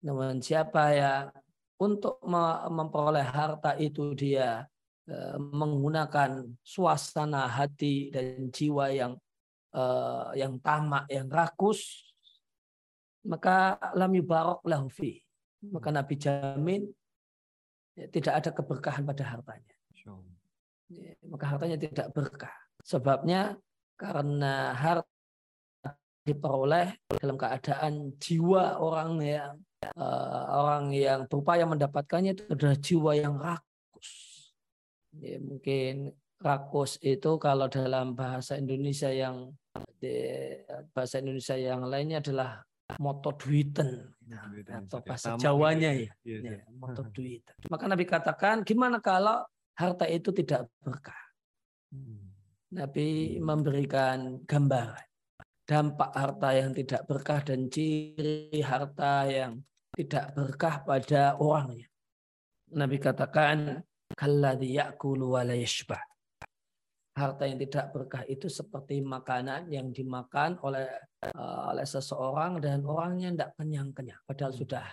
Namun 0.00 0.40
siapa 0.40 0.96
yang 0.96 1.28
untuk 1.76 2.16
memperoleh 2.72 3.28
harta 3.28 3.76
itu 3.76 4.16
dia 4.16 4.64
e, 5.04 5.36
menggunakan 5.36 6.48
suasana 6.64 7.44
hati 7.44 8.08
dan 8.08 8.48
jiwa 8.48 8.88
yang 8.88 9.12
e, 9.68 9.82
yang 10.40 10.56
tamak, 10.64 11.04
yang 11.12 11.28
rakus, 11.28 12.08
maka 13.28 13.76
lam 13.92 14.16
yubarok 14.16 14.64
lahu 14.64 14.88
fi. 14.88 15.20
Maka 15.68 15.92
Nabi 15.92 16.14
jamin 16.16 16.88
ya, 17.98 18.08
tidak 18.08 18.34
ada 18.40 18.50
keberkahan 18.54 19.04
pada 19.04 19.28
hartanya. 19.28 19.76
Ya, 20.88 21.12
maka 21.28 21.44
hartanya 21.52 21.76
tidak 21.76 22.16
berkah. 22.16 22.54
Sebabnya 22.80 23.60
karena 24.00 24.72
harta 24.72 25.17
diperoleh 26.28 26.92
dalam 27.16 27.40
keadaan 27.40 28.12
jiwa 28.20 28.76
orang 28.76 29.10
yang 29.24 29.52
uh, 29.96 30.44
orang 30.52 30.92
yang 30.92 31.24
berupaya 31.30 31.64
mendapatkannya 31.64 32.36
itu 32.36 32.44
adalah 32.52 32.76
jiwa 32.76 33.12
yang 33.16 33.34
rakus. 33.40 34.10
Ya, 35.18 35.40
mungkin 35.40 36.12
rakus 36.38 37.00
itu 37.02 37.40
kalau 37.40 37.66
dalam 37.66 38.14
bahasa 38.14 38.60
Indonesia 38.60 39.10
yang 39.10 39.50
di, 39.98 40.14
bahasa 40.94 41.18
Indonesia 41.18 41.56
yang 41.58 41.88
lainnya 41.88 42.22
adalah 42.22 42.62
moto 43.02 43.36
duiten 43.36 44.16
nah, 44.24 44.48
atau 44.80 45.04
bahasa 45.04 45.36
Jawanya 45.36 45.92
ya, 45.92 46.08
ya, 46.24 46.38
ya 46.56 46.60
moto 46.76 47.04
duiten. 47.10 47.56
Maka 47.68 47.84
Nabi 47.88 48.04
katakan 48.06 48.62
gimana 48.62 49.00
kalau 49.02 49.44
harta 49.74 50.06
itu 50.06 50.30
tidak 50.34 50.68
berkah. 50.84 51.18
Hmm. 51.90 52.28
Nabi 52.68 53.40
memberikan 53.40 54.44
gambaran 54.44 55.07
dampak 55.68 56.16
harta 56.16 56.48
yang 56.56 56.72
tidak 56.72 57.04
berkah 57.04 57.44
dan 57.44 57.68
ciri 57.68 58.56
harta 58.64 59.28
yang 59.28 59.60
tidak 59.92 60.32
berkah 60.32 60.80
pada 60.80 61.36
orangnya. 61.36 61.84
Nabi 62.72 62.96
katakan, 62.96 63.84
kalladhi 64.16 64.80
ya'kulu 64.80 65.36
wa 65.36 65.44
Harta 67.18 67.50
yang 67.50 67.58
tidak 67.58 67.90
berkah 67.90 68.22
itu 68.30 68.46
seperti 68.46 69.02
makanan 69.02 69.66
yang 69.74 69.90
dimakan 69.90 70.54
oleh 70.62 70.86
uh, 71.34 71.74
oleh 71.74 71.82
seseorang 71.82 72.62
dan 72.62 72.86
orangnya 72.86 73.34
tidak 73.34 73.50
kenyang-kenyang. 73.58 74.22
Padahal 74.22 74.54
hmm. 74.54 74.60
sudah 74.62 74.86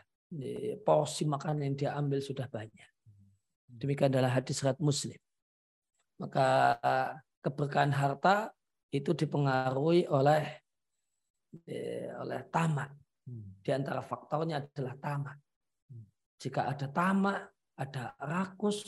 porsi 0.82 1.30
makanan 1.30 1.70
yang 1.70 1.76
dia 1.78 1.92
ambil 1.94 2.20
sudah 2.26 2.50
banyak. 2.50 2.90
Demikian 3.70 4.10
adalah 4.10 4.42
hadis 4.42 4.58
riwayat 4.58 4.82
Muslim. 4.82 5.22
Maka 6.18 6.48
keberkahan 7.46 7.94
harta 7.94 8.50
itu 8.90 9.14
dipengaruhi 9.14 10.10
oleh 10.10 10.42
eh, 10.42 10.65
oleh 12.20 12.42
tamak. 12.52 12.90
Hmm. 13.26 13.58
Di 13.62 13.72
antara 13.74 14.02
faktornya 14.06 14.62
adalah 14.62 14.96
tamak. 15.02 15.38
Jika 16.36 16.68
ada 16.70 16.88
tamak, 16.92 17.40
ada 17.80 18.14
rakus 18.22 18.80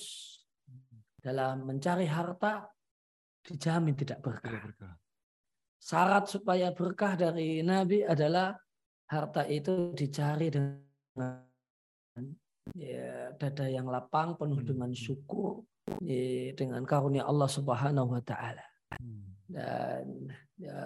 dalam 1.18 1.66
mencari 1.66 2.06
harta, 2.06 2.68
dijamin 3.44 3.96
tidak 3.96 4.20
berkah. 4.22 4.62
Syarat 5.80 6.28
supaya 6.28 6.72
berkah 6.76 7.16
dari 7.16 7.64
Nabi 7.64 8.04
adalah 8.04 8.52
harta 9.08 9.48
itu 9.48 9.96
dicari 9.96 10.52
dengan 10.52 11.40
ya, 12.76 13.32
dada 13.40 13.66
yang 13.72 13.88
lapang 13.88 14.36
penuh 14.36 14.60
hmm. 14.60 14.68
dengan 14.68 14.92
syukur 14.92 15.64
ya, 16.04 16.52
dengan 16.54 16.84
karunia 16.84 17.24
Allah 17.24 17.48
Subhanahu 17.48 18.12
wa 18.12 18.22
taala. 18.24 18.66
Hmm. 19.00 19.32
Dan 19.48 20.28
ya, 20.60 20.80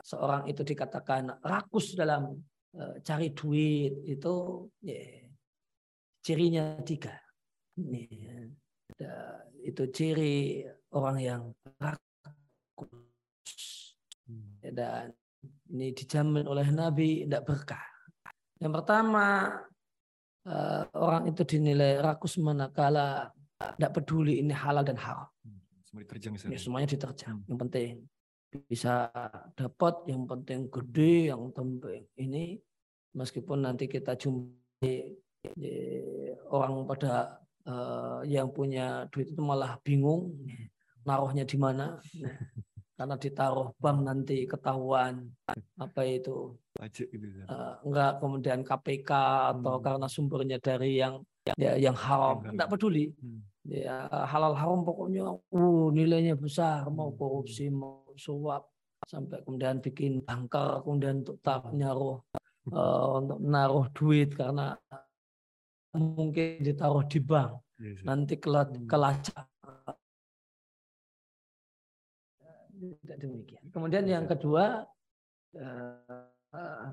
seorang 0.00 0.48
itu 0.48 0.64
dikatakan 0.64 1.36
rakus 1.44 1.92
dalam 1.92 2.32
uh, 2.76 2.96
cari 3.04 3.36
duit 3.36 3.92
itu 4.08 4.64
ya, 4.80 5.28
cirinya 6.24 6.80
tiga. 6.80 7.12
Ya, 8.96 9.16
itu 9.64 9.82
ciri 9.92 10.64
orang 10.96 11.16
yang 11.20 11.42
rakus. 11.76 12.88
Hmm. 14.28 14.56
Dan 14.62 15.12
ini 15.72 15.92
dijamin 15.92 16.46
oleh 16.48 16.68
Nabi 16.72 17.24
tidak 17.28 17.44
berkah. 17.48 17.84
Yang 18.62 18.72
pertama 18.80 19.58
uh, 20.46 20.82
orang 20.94 21.32
itu 21.32 21.42
dinilai 21.42 21.98
rakus 21.98 22.38
manakala 22.38 23.32
tidak 23.58 23.92
peduli 23.94 24.38
ini 24.42 24.54
halal 24.54 24.84
dan 24.86 24.98
haram. 24.98 25.26
Hmm, 25.42 25.60
semua 25.86 26.00
diterjang 26.04 26.34
Ya, 26.50 26.58
semuanya 26.60 26.88
diterjang. 26.92 27.42
Hmm. 27.42 27.48
Yang 27.48 27.58
penting 27.66 27.92
bisa 28.68 29.08
dapat, 29.56 30.04
yang 30.08 30.28
penting 30.28 30.68
gede, 30.68 31.32
yang 31.32 31.52
penting 31.52 32.04
ini 32.20 32.60
meskipun 33.16 33.64
nanti 33.64 33.88
kita 33.88 34.16
jumpai 34.16 35.16
orang 36.52 36.84
pada 36.88 37.40
uh, 37.66 38.20
yang 38.28 38.52
punya 38.52 39.08
duit 39.08 39.32
itu 39.32 39.42
malah 39.42 39.78
bingung 39.82 40.32
naruhnya 41.06 41.48
di 41.48 41.58
mana. 41.58 41.98
Karena 42.92 43.18
ditaruh 43.18 43.74
bank 43.82 43.98
nanti 44.04 44.46
ketahuan 44.46 45.26
apa 45.74 46.06
itu 46.06 46.54
pajak 46.76 47.08
gitu. 47.10 47.26
Uh, 47.50 47.74
enggak 47.82 48.22
kemudian 48.22 48.60
KPK 48.62 49.10
atau 49.56 49.74
hmm. 49.78 49.82
karena 49.82 50.06
sumbernya 50.06 50.58
dari 50.62 51.02
yang 51.02 51.18
ya 51.58 51.74
yang 51.74 51.96
haram 51.98 52.46
enggak 52.46 52.70
peduli 52.70 53.10
hmm. 53.10 53.40
ya 53.66 54.06
halal 54.30 54.54
haram 54.54 54.86
pokoknya 54.86 55.34
uh 55.34 55.86
nilainya 55.90 56.38
besar 56.38 56.86
mau 56.94 57.10
hmm. 57.10 57.18
korupsi 57.18 57.66
mau 57.74 58.01
suap 58.16 58.68
sampai 59.04 59.42
kemudian 59.42 59.82
bikin 59.82 60.22
bangker 60.22 60.82
kemudian 60.86 61.26
untuk 61.26 61.38
tak 61.42 61.66
nyaruh 61.74 62.22
uh, 62.70 63.18
untuk 63.18 63.38
menaruh 63.42 63.86
duit 63.92 64.30
karena 64.34 64.78
mungkin 65.92 66.62
ditaruh 66.62 67.04
di 67.04 67.20
bank 67.20 67.60
yes, 67.82 68.00
yes. 68.00 68.06
nanti 68.06 68.34
kelacak 68.38 69.52
tidak 72.82 73.16
demikian. 73.22 73.64
Kemudian 73.70 74.04
yang 74.10 74.26
kedua 74.26 74.82
eh, 75.54 76.88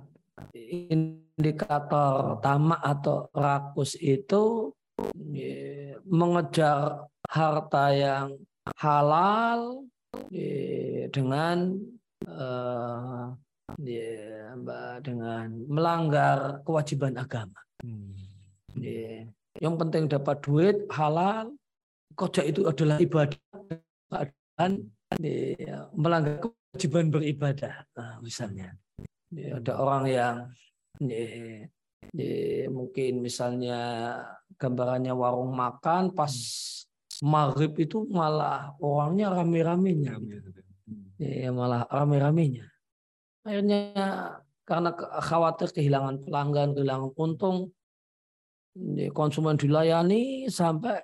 indikator 0.53 2.39
tamak 2.39 2.81
atau 2.81 3.27
rakus 3.33 3.97
itu 3.99 4.71
mengejar 6.07 7.09
harta 7.27 7.85
yang 7.95 8.27
halal 8.79 9.83
dengan 11.09 11.57
eh, 12.25 13.25
dengan 15.01 15.45
melanggar 15.69 16.61
kewajiban 16.65 17.17
agama. 17.17 17.59
Hmm. 17.85 18.13
Yang 19.59 19.75
penting 19.77 20.03
dapat 20.09 20.37
duit 20.41 20.77
halal, 20.93 21.53
kerja 22.17 22.41
itu 22.43 22.65
adalah 22.67 22.97
ibadah 22.99 23.39
dan 24.59 24.91
ya, 25.21 25.87
melanggar 25.95 26.43
kewajiban 26.43 27.07
beribadah 27.09 27.87
nah, 27.95 28.19
misalnya 28.19 28.75
ya, 29.31 29.57
ada 29.57 29.73
orang 29.79 30.03
yang 30.05 30.35
ya, 30.99 31.25
ya, 32.13 32.67
mungkin 32.67 33.23
misalnya 33.23 33.79
gambarannya 34.59 35.15
warung 35.15 35.55
makan 35.55 36.11
pas 36.11 36.33
maghrib 37.23 37.75
itu 37.79 38.07
malah 38.07 38.75
orangnya 38.79 39.33
rame-ramenya 39.35 40.19
ya, 41.19 41.49
malah 41.51 41.83
rame-ramenya 41.89 42.67
akhirnya 43.43 43.81
karena 44.63 44.91
khawatir 45.23 45.69
kehilangan 45.73 46.23
pelanggan 46.23 46.77
kehilangan 46.77 47.11
untung 47.17 47.73
konsumen 49.11 49.59
dilayani 49.59 50.47
sampai 50.47 51.03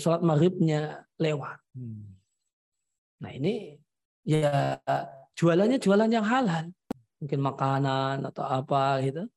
sholat 0.00 0.24
maghribnya 0.24 1.04
lewat 1.20 1.60
hmm. 1.76 2.20
Nah 3.20 3.30
ini 3.36 3.76
ya 4.24 4.80
jualannya 5.36 5.78
jualan 5.78 6.10
yang 6.10 6.24
halal. 6.24 6.72
Mungkin 7.20 7.40
makanan 7.44 8.24
atau 8.32 8.44
apa 8.48 9.04
gitu. 9.04 9.28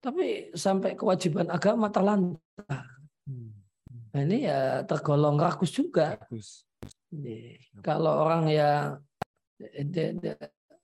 Tapi 0.00 0.56
sampai 0.56 0.96
kewajiban 0.96 1.52
agama 1.52 1.92
terlantar. 1.92 2.85
Nah 4.16 4.24
ini 4.24 4.48
ya 4.48 4.80
tergolong 4.88 5.36
rakus 5.36 5.76
juga. 5.76 6.16
Rakus. 6.16 6.64
Kalau 7.84 8.24
orang 8.24 8.48
yang 8.48 8.96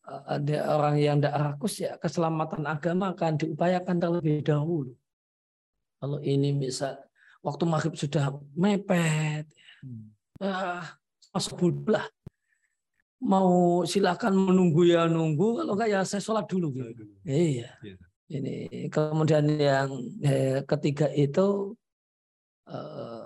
ada 0.04 0.58
orang 0.76 1.00
yang 1.00 1.16
tidak 1.16 1.36
rakus 1.40 1.74
ya 1.80 1.96
keselamatan 1.96 2.68
agama 2.68 3.16
akan 3.16 3.40
diupayakan 3.40 3.96
terlebih 3.96 4.44
dahulu. 4.44 4.92
Kalau 6.02 6.18
ini 6.20 6.50
misal 6.52 6.98
waktu 7.40 7.62
maghrib 7.64 7.94
sudah 7.94 8.34
mepet, 8.58 9.46
hmm. 9.80 10.12
ah, 10.42 10.98
masuk. 11.30 11.56
Mau 13.22 13.80
silakan 13.86 14.34
menunggu 14.34 14.82
ya 14.82 15.06
nunggu, 15.06 15.62
kalau 15.62 15.78
enggak 15.78 15.88
ya 15.94 16.00
saya 16.02 16.18
sholat 16.18 16.44
dulu. 16.50 16.74
Gitu. 16.74 17.06
Iya. 17.22 17.70
iya. 17.80 17.96
Ini 18.32 18.88
kemudian 18.90 19.46
yang 19.46 19.94
eh, 20.26 20.66
ketiga 20.66 21.06
itu 21.14 21.78
eh, 22.66 23.21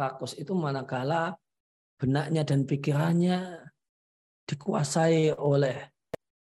rakus 0.00 0.32
itu 0.40 0.56
manakala 0.56 1.36
benaknya 2.00 2.48
dan 2.48 2.64
pikirannya 2.64 3.60
dikuasai 4.48 5.36
oleh 5.36 5.76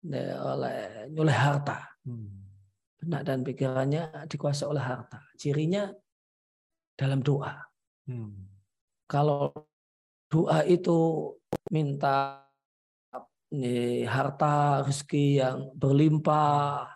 eh, 0.06 0.36
oleh 0.38 1.10
oleh 1.18 1.36
harta. 1.36 1.82
Hmm. 2.06 2.46
Benak 2.98 3.22
dan 3.26 3.42
pikirannya 3.42 4.30
dikuasai 4.30 4.70
oleh 4.70 4.82
harta. 4.82 5.18
Cirinya 5.34 5.90
dalam 6.94 7.18
doa. 7.18 7.58
Hmm. 8.06 8.46
Kalau 9.10 9.50
doa 10.30 10.62
itu 10.62 11.30
minta 11.74 12.46
nih, 13.54 14.04
harta 14.04 14.84
rezeki 14.84 15.26
yang 15.40 15.58
berlimpah 15.74 16.86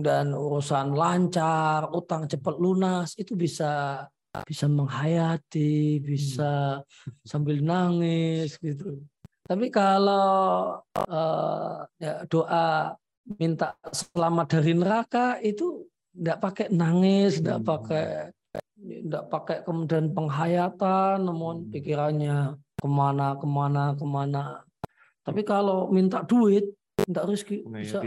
dan 0.00 0.32
urusan 0.32 0.96
lancar, 0.96 1.90
utang 1.92 2.24
cepat 2.24 2.56
lunas 2.56 3.12
itu 3.20 3.36
bisa 3.36 4.04
bisa 4.46 4.66
menghayati, 4.70 5.98
bisa 5.98 6.82
hmm. 6.82 7.26
sambil 7.26 7.58
nangis 7.62 8.54
gitu. 8.62 9.02
Tapi 9.50 9.66
kalau 9.74 10.78
uh, 10.94 11.82
ya, 11.98 12.22
doa 12.30 12.94
minta 13.38 13.74
selamat 13.90 14.46
dari 14.58 14.72
neraka 14.78 15.42
itu 15.42 15.86
tidak 16.14 16.38
pakai 16.38 16.66
nangis, 16.70 17.42
tidak 17.42 17.58
hmm. 17.62 17.66
pakai 17.66 18.06
tidak 18.80 19.24
pakai 19.28 19.58
kemudian 19.66 20.14
penghayatan, 20.14 21.26
namun 21.26 21.66
hmm. 21.66 21.70
pikirannya 21.74 22.38
ke 22.78 22.88
mana, 22.88 23.36
ke 23.36 23.46
mana, 23.46 23.84
ke 23.98 24.06
mana. 24.06 24.44
Tapi 25.26 25.42
kalau 25.44 25.90
minta 25.90 26.24
duit, 26.24 26.64
minta 27.04 27.26
rezeki, 27.26 27.66
bisa, 27.68 28.00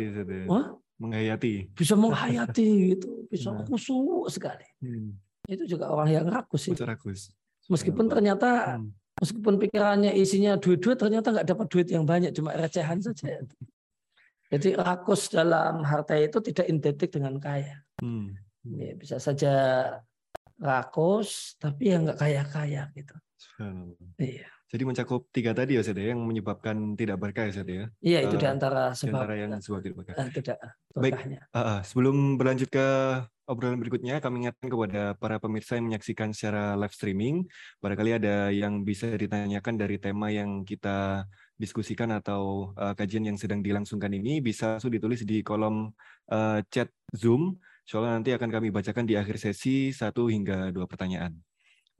menghayati, 0.97 1.69
bisa 1.75 1.93
menghayati 1.93 2.67
gitu, 2.95 3.27
bisa 3.29 3.53
nah. 3.53 3.61
khusyuk 3.67 4.31
sekali. 4.31 4.65
Hmm. 4.81 5.19
Itu 5.47 5.63
juga 5.67 5.91
orang 5.91 6.09
yang 6.11 6.25
rakus 6.27 6.69
sih. 6.69 6.73
Rakus. 6.75 7.31
Meskipun 7.67 8.07
ya, 8.07 8.11
ternyata, 8.17 8.49
hmm. 8.79 8.89
meskipun 9.19 9.55
pikirannya 9.59 10.11
isinya 10.15 10.59
duit-duit, 10.59 10.99
ternyata 10.99 11.31
nggak 11.31 11.47
dapat 11.47 11.67
duit 11.71 11.87
yang 11.91 12.03
banyak, 12.03 12.35
cuma 12.35 12.55
recehan 12.55 12.99
saja. 12.99 13.39
Jadi 14.53 14.77
rakus 14.77 15.33
dalam 15.33 15.81
harta 15.81 16.13
itu 16.19 16.37
tidak 16.43 16.65
identik 16.69 17.09
dengan 17.09 17.39
kaya. 17.39 17.81
Hmm. 18.03 18.35
Ya, 18.63 18.95
bisa 18.95 19.19
saja 19.19 19.53
rakus 20.61 21.59
tapi 21.59 21.91
ya 21.91 21.99
nggak 21.99 22.19
kaya 22.19 22.43
kaya 22.47 22.83
gitu. 22.95 23.15
Iya. 24.21 24.47
Jadi 24.73 24.89
mencakup 24.89 25.29
tiga 25.29 25.53
tadi 25.53 25.77
ya 25.77 25.85
Ustaz 25.85 25.93
ya, 25.93 26.17
yang 26.17 26.25
menyebabkan 26.25 26.97
tidak 26.97 27.21
berkah 27.21 27.45
ya 27.45 27.53
Ustaz 27.53 27.69
ya. 27.69 27.85
Iya, 28.01 28.19
itu 28.25 28.35
Eh, 28.35 28.41
di 28.41 28.47
antara 28.49 28.89
Di 28.89 29.05
sebab 29.05 29.21
antara 29.21 29.33
yang 29.37 29.53
sebab 29.61 29.79
tidak 29.85 29.95
berkah. 30.01 30.15
eh, 30.17 30.29
tidak 30.33 30.57
Baik. 30.97 31.13
berkahnya. 31.13 31.39
Ah, 31.53 31.61
ah. 31.61 31.79
sebelum 31.85 32.41
berlanjut 32.41 32.73
ke 32.73 32.87
obrolan 33.45 33.77
berikutnya, 33.77 34.17
kami 34.17 34.49
ingatkan 34.49 34.73
kepada 34.73 35.01
para 35.13 35.37
pemirsa 35.37 35.77
yang 35.77 35.93
menyaksikan 35.93 36.33
secara 36.33 36.73
live 36.73 36.89
streaming, 36.89 37.45
barangkali 37.85 38.11
ada 38.17 38.49
yang 38.49 38.81
bisa 38.81 39.13
ditanyakan 39.13 39.77
dari 39.77 40.01
tema 40.01 40.33
yang 40.33 40.65
kita 40.65 41.29
diskusikan 41.61 42.09
atau 42.09 42.73
uh, 42.73 42.97
kajian 42.97 43.29
yang 43.29 43.37
sedang 43.37 43.61
dilangsungkan 43.61 44.09
ini, 44.09 44.41
bisa 44.41 44.81
langsung 44.81 44.89
ditulis 44.89 45.21
di 45.21 45.45
kolom 45.45 45.93
uh, 46.33 46.59
chat 46.73 46.89
Zoom. 47.13 47.61
Soalnya 47.85 48.17
nanti 48.17 48.33
akan 48.33 48.49
kami 48.49 48.73
bacakan 48.73 49.05
di 49.05 49.19
akhir 49.19 49.37
sesi 49.37 49.93
satu 49.93 50.33
hingga 50.33 50.73
dua 50.73 50.89
pertanyaan. 50.89 51.37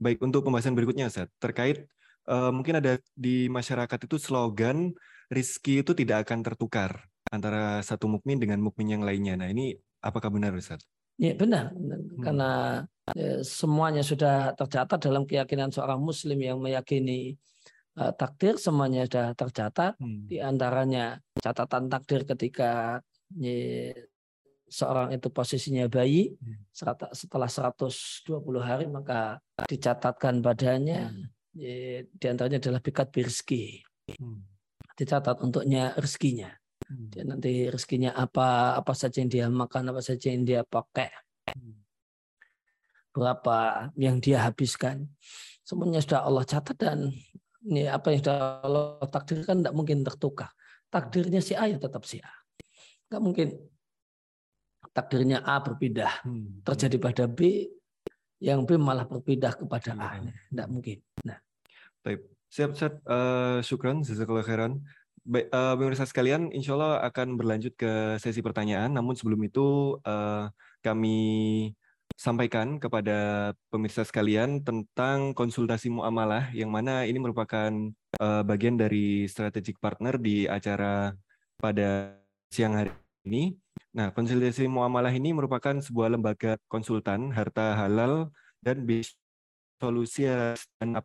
Baik, 0.00 0.18
untuk 0.26 0.42
pembahasan 0.42 0.74
berikutnya, 0.74 1.06
Ustaz, 1.06 1.30
terkait 1.38 1.86
uh, 2.28 2.50
mungkin 2.52 2.80
ada 2.80 2.98
di 3.16 3.48
masyarakat 3.48 3.98
itu 4.06 4.16
slogan 4.20 4.92
rizki 5.32 5.80
itu 5.80 5.92
tidak 5.96 6.28
akan 6.28 6.44
tertukar 6.44 7.08
antara 7.32 7.80
satu 7.80 8.06
mukmin 8.06 8.38
dengan 8.38 8.60
mukmin 8.60 8.94
yang 8.98 9.02
lainnya. 9.02 9.34
Nah, 9.34 9.48
ini 9.50 9.74
apakah 10.04 10.28
benar, 10.30 10.52
Ustaz? 10.54 10.84
Ya 11.14 11.30
benar, 11.38 11.70
Hmm. 11.70 12.22
karena 12.22 12.50
eh, 13.14 13.44
semuanya 13.44 14.02
sudah 14.02 14.50
tercatat 14.58 14.98
dalam 14.98 15.28
keyakinan 15.28 15.70
seorang 15.70 16.00
Muslim 16.02 16.40
yang 16.40 16.58
meyakini 16.58 17.36
eh, 17.94 18.12
takdir, 18.18 18.58
semuanya 18.58 19.06
sudah 19.06 19.30
tercatat. 19.38 19.94
Hmm. 20.02 20.26
Di 20.26 20.42
antaranya 20.42 21.22
catatan 21.38 21.86
takdir 21.86 22.26
ketika 22.26 22.98
eh, 23.38 23.94
seorang 24.66 25.14
itu 25.14 25.30
posisinya 25.30 25.86
bayi, 25.86 26.34
Hmm. 26.34 26.66
setelah 27.14 27.46
120 27.46 28.58
hari 28.58 28.90
maka 28.90 29.38
dicatatkan 29.70 30.42
padanya, 30.42 31.14
Hmm. 31.14 31.30
Di 31.54 32.26
antaranya 32.26 32.58
adalah 32.58 32.82
bikat 32.82 33.08
birski, 33.14 33.78
Hmm. 34.18 34.44
dicatat 34.98 35.40
untuknya 35.40 35.94
rezekinya. 35.96 36.50
Hmm. 36.84 37.08
Dia 37.08 37.24
nanti 37.24 37.70
rezekinya 37.70 38.12
apa, 38.12 38.76
apa 38.76 38.92
saja 38.92 39.22
yang 39.22 39.30
dia 39.30 39.46
makan, 39.48 39.94
apa 39.94 40.02
saja 40.04 40.28
yang 40.34 40.44
dia 40.44 40.60
pakai, 40.66 41.08
berapa 43.14 43.88
yang 43.94 44.18
dia 44.18 44.42
habiskan. 44.42 45.06
Semuanya 45.64 46.02
sudah 46.02 46.26
Allah 46.26 46.44
catat 46.44 46.76
dan 46.76 47.08
ini 47.64 47.88
apa 47.88 48.12
yang 48.12 48.20
sudah 48.20 48.60
Allah 48.60 48.84
takdirkan 49.08 49.62
tidak 49.64 49.74
mungkin 49.74 50.04
tertukar. 50.04 50.50
Takdirnya 50.92 51.40
si 51.40 51.56
A 51.56 51.64
ya 51.70 51.78
tetap 51.80 52.04
si 52.04 52.20
A. 52.20 52.32
Nggak 53.08 53.22
mungkin 53.22 53.48
takdirnya 54.92 55.40
A 55.46 55.62
berpindah 55.64 56.22
Hmm. 56.26 56.60
terjadi 56.66 56.96
pada 57.00 57.24
B, 57.30 57.70
yang 58.42 58.68
B 58.68 58.76
malah 58.76 59.08
berpindah 59.08 59.56
kepada 59.56 59.96
A. 59.96 60.20
Tidak 60.20 60.68
mungkin. 60.68 61.00
Baik, 62.04 62.20
siap, 62.52 62.76
siap. 62.76 63.00
Eh, 63.08 63.58
syukran, 63.64 64.04
jazakallah 64.04 64.44
khairan. 64.44 64.84
Baik, 65.24 65.48
eh, 65.48 65.74
pemirsa 65.80 66.04
sekalian, 66.04 66.52
insya 66.52 66.76
Allah 66.76 67.00
akan 67.08 67.40
berlanjut 67.40 67.72
ke 67.80 68.20
sesi 68.20 68.44
pertanyaan. 68.44 68.92
Namun 68.92 69.16
sebelum 69.16 69.40
itu, 69.40 69.96
eh, 70.04 70.52
kami 70.84 71.16
sampaikan 72.20 72.76
kepada 72.76 73.16
pemirsa 73.72 74.04
sekalian 74.04 74.60
tentang 74.60 75.32
konsultasi 75.32 75.88
muamalah, 75.88 76.52
yang 76.52 76.68
mana 76.68 77.08
ini 77.08 77.16
merupakan 77.16 77.72
eh, 78.20 78.42
bagian 78.44 78.76
dari 78.76 79.24
strategic 79.24 79.80
partner 79.80 80.20
di 80.20 80.44
acara 80.44 81.16
pada 81.56 82.20
siang 82.52 82.76
hari 82.76 82.92
ini. 83.24 83.56
Nah, 83.96 84.12
konsultasi 84.12 84.68
muamalah 84.68 85.10
ini 85.10 85.32
merupakan 85.32 85.80
sebuah 85.80 86.12
lembaga 86.12 86.60
konsultan 86.68 87.32
harta 87.32 87.74
halal 87.80 88.28
dan 88.60 88.84
bisnis 88.84 89.16
solusi 89.80 90.28
dan 90.28 91.00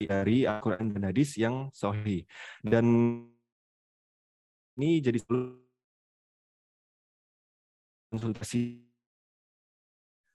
dari 0.00 0.48
Al-Quran 0.48 0.96
dan 0.96 1.12
hadis 1.12 1.36
yang 1.36 1.68
sahih. 1.76 2.24
Dan 2.64 2.86
ini 4.80 5.04
jadi 5.04 5.20
konsultasi 8.08 8.90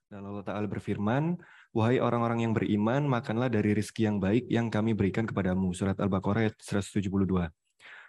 dan 0.06 0.22
Allah 0.22 0.46
Ta'ala 0.46 0.70
berfirman, 0.70 1.34
Wahai 1.74 1.98
orang-orang 1.98 2.46
yang 2.46 2.52
beriman, 2.54 3.04
makanlah 3.10 3.50
dari 3.50 3.74
rizki 3.74 4.06
yang 4.06 4.22
baik 4.22 4.46
yang 4.46 4.70
kami 4.70 4.94
berikan 4.94 5.26
kepadamu. 5.26 5.74
Surat 5.74 5.98
Al-Baqarah 5.98 6.46
ayat 6.46 6.56
172. 6.62 7.50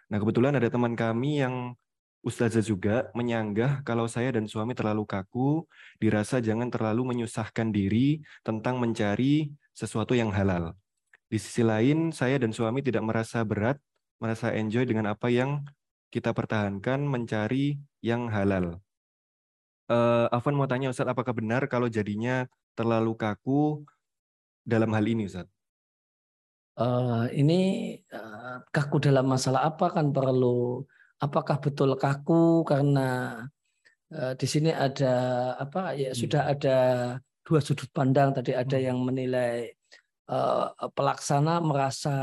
Nah 0.07 0.17
kebetulan 0.21 0.55
ada 0.55 0.69
teman 0.69 0.93
kami 0.93 1.41
yang 1.41 1.75
Ustazah 2.23 2.63
juga 2.63 3.07
menyanggah 3.15 3.83
kalau 3.87 4.07
saya 4.07 4.35
dan 4.35 4.47
suami 4.47 4.75
terlalu 4.75 5.03
kaku, 5.07 5.63
dirasa 5.99 6.43
jangan 6.43 6.67
terlalu 6.67 7.15
menyusahkan 7.15 7.71
diri 7.71 8.19
tentang 8.43 8.79
mencari 8.83 9.51
sesuatu 9.71 10.11
yang 10.11 10.31
halal. 10.33 10.75
Di 11.27 11.37
sisi 11.37 11.59
lain, 11.59 12.15
saya 12.15 12.39
dan 12.39 12.55
suami 12.55 12.79
tidak 12.79 13.03
merasa 13.03 13.43
berat, 13.43 13.75
merasa 14.23 14.55
enjoy 14.55 14.87
dengan 14.87 15.11
apa 15.11 15.27
yang 15.27 15.59
kita 16.07 16.31
pertahankan 16.31 17.03
mencari 17.03 17.75
yang 17.99 18.31
halal. 18.31 18.79
Uh, 19.91 20.27
Afan 20.31 20.55
mau 20.55 20.67
tanya 20.67 20.91
Ustadz, 20.91 21.11
apakah 21.11 21.35
benar 21.35 21.67
kalau 21.67 21.87
jadinya 21.91 22.47
terlalu 22.75 23.15
kaku 23.15 23.83
dalam 24.63 24.91
hal 24.95 25.03
ini 25.03 25.27
Ustadz? 25.27 25.51
eh, 26.77 27.23
ini 27.41 27.53
eh, 27.97 28.55
kaku 28.69 28.97
dalam 29.01 29.25
masalah 29.33 29.65
apa 29.69 29.85
kan 29.95 30.13
perlu 30.13 30.85
apakah 31.17 31.57
betul 31.57 31.97
kaku 31.97 32.61
karena 32.61 33.01
eh, 34.13 34.33
di 34.39 34.47
sini 34.53 34.69
ada 34.71 35.13
apa 35.57 35.97
ya 35.97 36.13
Hmm. 36.13 36.19
sudah 36.21 36.41
ada 36.53 36.77
dua 37.45 37.59
sudut 37.63 37.89
pandang 37.89 38.29
tadi 38.35 38.51
ada 38.53 38.77
Hmm. 38.77 38.85
yang 38.87 38.97
menilai 39.01 39.73
eh, 40.27 40.67
pelaksana 40.91 41.63
merasa 41.63 42.15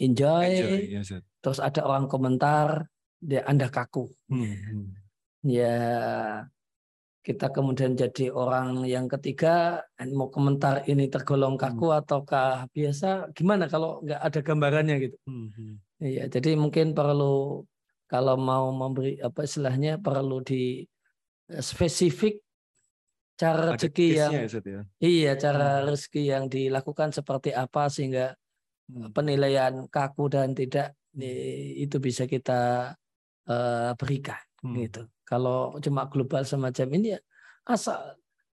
enjoy, 0.00 0.46
Enjoy, 0.48 0.80
ya, 0.92 1.00
Ustadz. 1.04 1.26
terus 1.44 1.58
ada 1.60 1.84
orang 1.84 2.08
komentar 2.08 2.88
dia 3.20 3.44
anda 3.44 3.68
kaku 3.68 4.08
Hmm. 4.28 4.92
ya 5.42 5.76
kita 7.26 7.50
kemudian 7.50 7.98
jadi 7.98 8.30
orang 8.30 8.86
yang 8.86 9.10
ketiga 9.10 9.82
mau 10.14 10.30
komentar 10.30 10.86
ini 10.86 11.10
tergolong 11.10 11.58
kaku 11.58 11.90
ataukah 11.90 12.70
biasa 12.70 13.34
gimana 13.34 13.66
kalau 13.66 13.98
nggak 14.06 14.20
ada 14.22 14.40
gambarannya 14.46 14.96
gitu 15.10 15.16
Hmm. 15.26 15.50
Hmm. 15.54 15.74
Iya, 15.96 16.28
jadi 16.28 16.60
mungkin 16.60 16.92
perlu 16.92 17.64
kalau 18.06 18.36
mau 18.38 18.68
memberi 18.70 19.16
apa 19.18 19.42
istilahnya 19.42 19.98
perlu 19.98 20.38
di 20.44 20.84
eh, 21.50 21.62
spesifik 21.64 22.45
cara 23.36 23.68
Ada 23.68 23.76
rezeki 23.76 24.06
yang 24.16 24.32
ya, 24.32 24.48
ya? 24.48 24.82
iya 24.98 25.32
cara 25.36 25.68
Hmm. 25.78 25.92
rezeki 25.92 26.22
yang 26.24 26.44
dilakukan 26.48 27.12
seperti 27.12 27.52
apa 27.52 27.86
sehingga 27.86 28.32
Hmm. 28.86 29.10
penilaian 29.12 29.84
kaku 29.86 30.30
dan 30.30 30.54
tidak 30.54 30.94
eh, 31.16 31.80
itu 31.80 31.96
bisa 31.98 32.24
kita 32.24 32.92
eh, 33.46 33.90
berikan 33.94 34.40
Hmm. 34.60 34.74
gitu. 34.74 35.06
Kalau 35.22 35.76
cuma 35.78 36.08
global 36.08 36.42
semacam 36.42 36.88
ini 36.96 37.14
ya 37.14 37.20
asal 37.64 38.16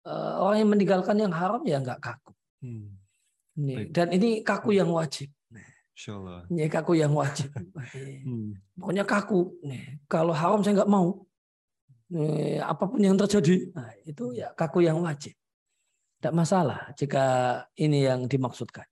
eh, 0.07 0.35
orang 0.39 0.62
yang 0.62 0.71
meninggalkan 0.71 1.19
yang 1.19 1.35
haram 1.35 1.61
ya 1.67 1.83
nggak 1.83 1.99
kaku. 1.99 2.31
Hmm. 2.62 2.95
Ini- 3.59 3.77
Baik. 3.77 3.89
Dan 3.91 4.09
ini 4.12 4.31
kaku 4.41 4.71
yang 4.73 4.93
wajib. 4.93 5.33
Insya 5.97 6.12
Allah. 6.21 6.45
Ini 6.47 6.69
kaku 6.69 6.93
yang 6.95 7.11
wajib. 7.11 7.49
Hmm. 8.27 8.55
Pokoknya 8.77 9.03
kaku. 9.03 9.59
Nih, 9.65 9.99
kalau 10.07 10.31
haram 10.31 10.61
saya 10.61 10.85
nggak 10.85 10.93
mau. 10.93 11.26
Nih, 12.07 12.62
apa 12.62 12.87
pun 12.87 13.03
yang 13.03 13.19
terjadi, 13.19 13.75
nah, 13.75 13.90
itu 14.07 14.31
ya 14.31 14.55
kaku 14.55 14.87
yang 14.87 15.03
wajib. 15.03 15.35
Tidak 16.23 16.31
masalah 16.31 16.95
jika 16.95 17.25
ini 17.75 18.07
yang 18.07 18.31
dimaksudkan. 18.31 18.87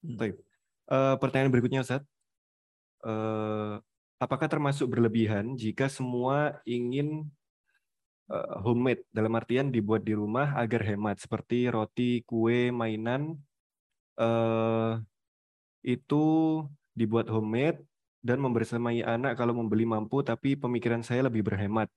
Baik. 0.00 0.38
Eh, 0.86 1.14
pertanyaan 1.18 1.50
berikutnya, 1.50 1.82
Ustaz. 1.82 2.06
Eh, 3.02 3.74
apakah 4.22 4.46
termasuk 4.46 4.86
berlebihan 4.86 5.58
jika 5.58 5.90
semua 5.90 6.62
ingin 6.62 7.26
eh, 8.30 8.54
homemade 8.62 9.02
dalam 9.10 9.34
artian 9.34 9.74
dibuat 9.74 10.06
di 10.06 10.14
rumah 10.14 10.54
agar 10.54 10.86
hemat 10.86 11.18
seperti 11.18 11.66
roti, 11.74 12.22
kue, 12.22 12.70
mainan 12.70 13.34
eh, 14.14 14.92
itu 15.82 16.24
dibuat 16.94 17.26
homemade 17.32 17.82
dan 18.20 18.38
membersamai 18.40 19.00
anak 19.00 19.36
kalau 19.36 19.56
membeli 19.56 19.88
mampu 19.88 20.20
tapi 20.20 20.56
pemikiran 20.56 21.00
saya 21.00 21.26
lebih 21.28 21.44
berhemat. 21.44 21.88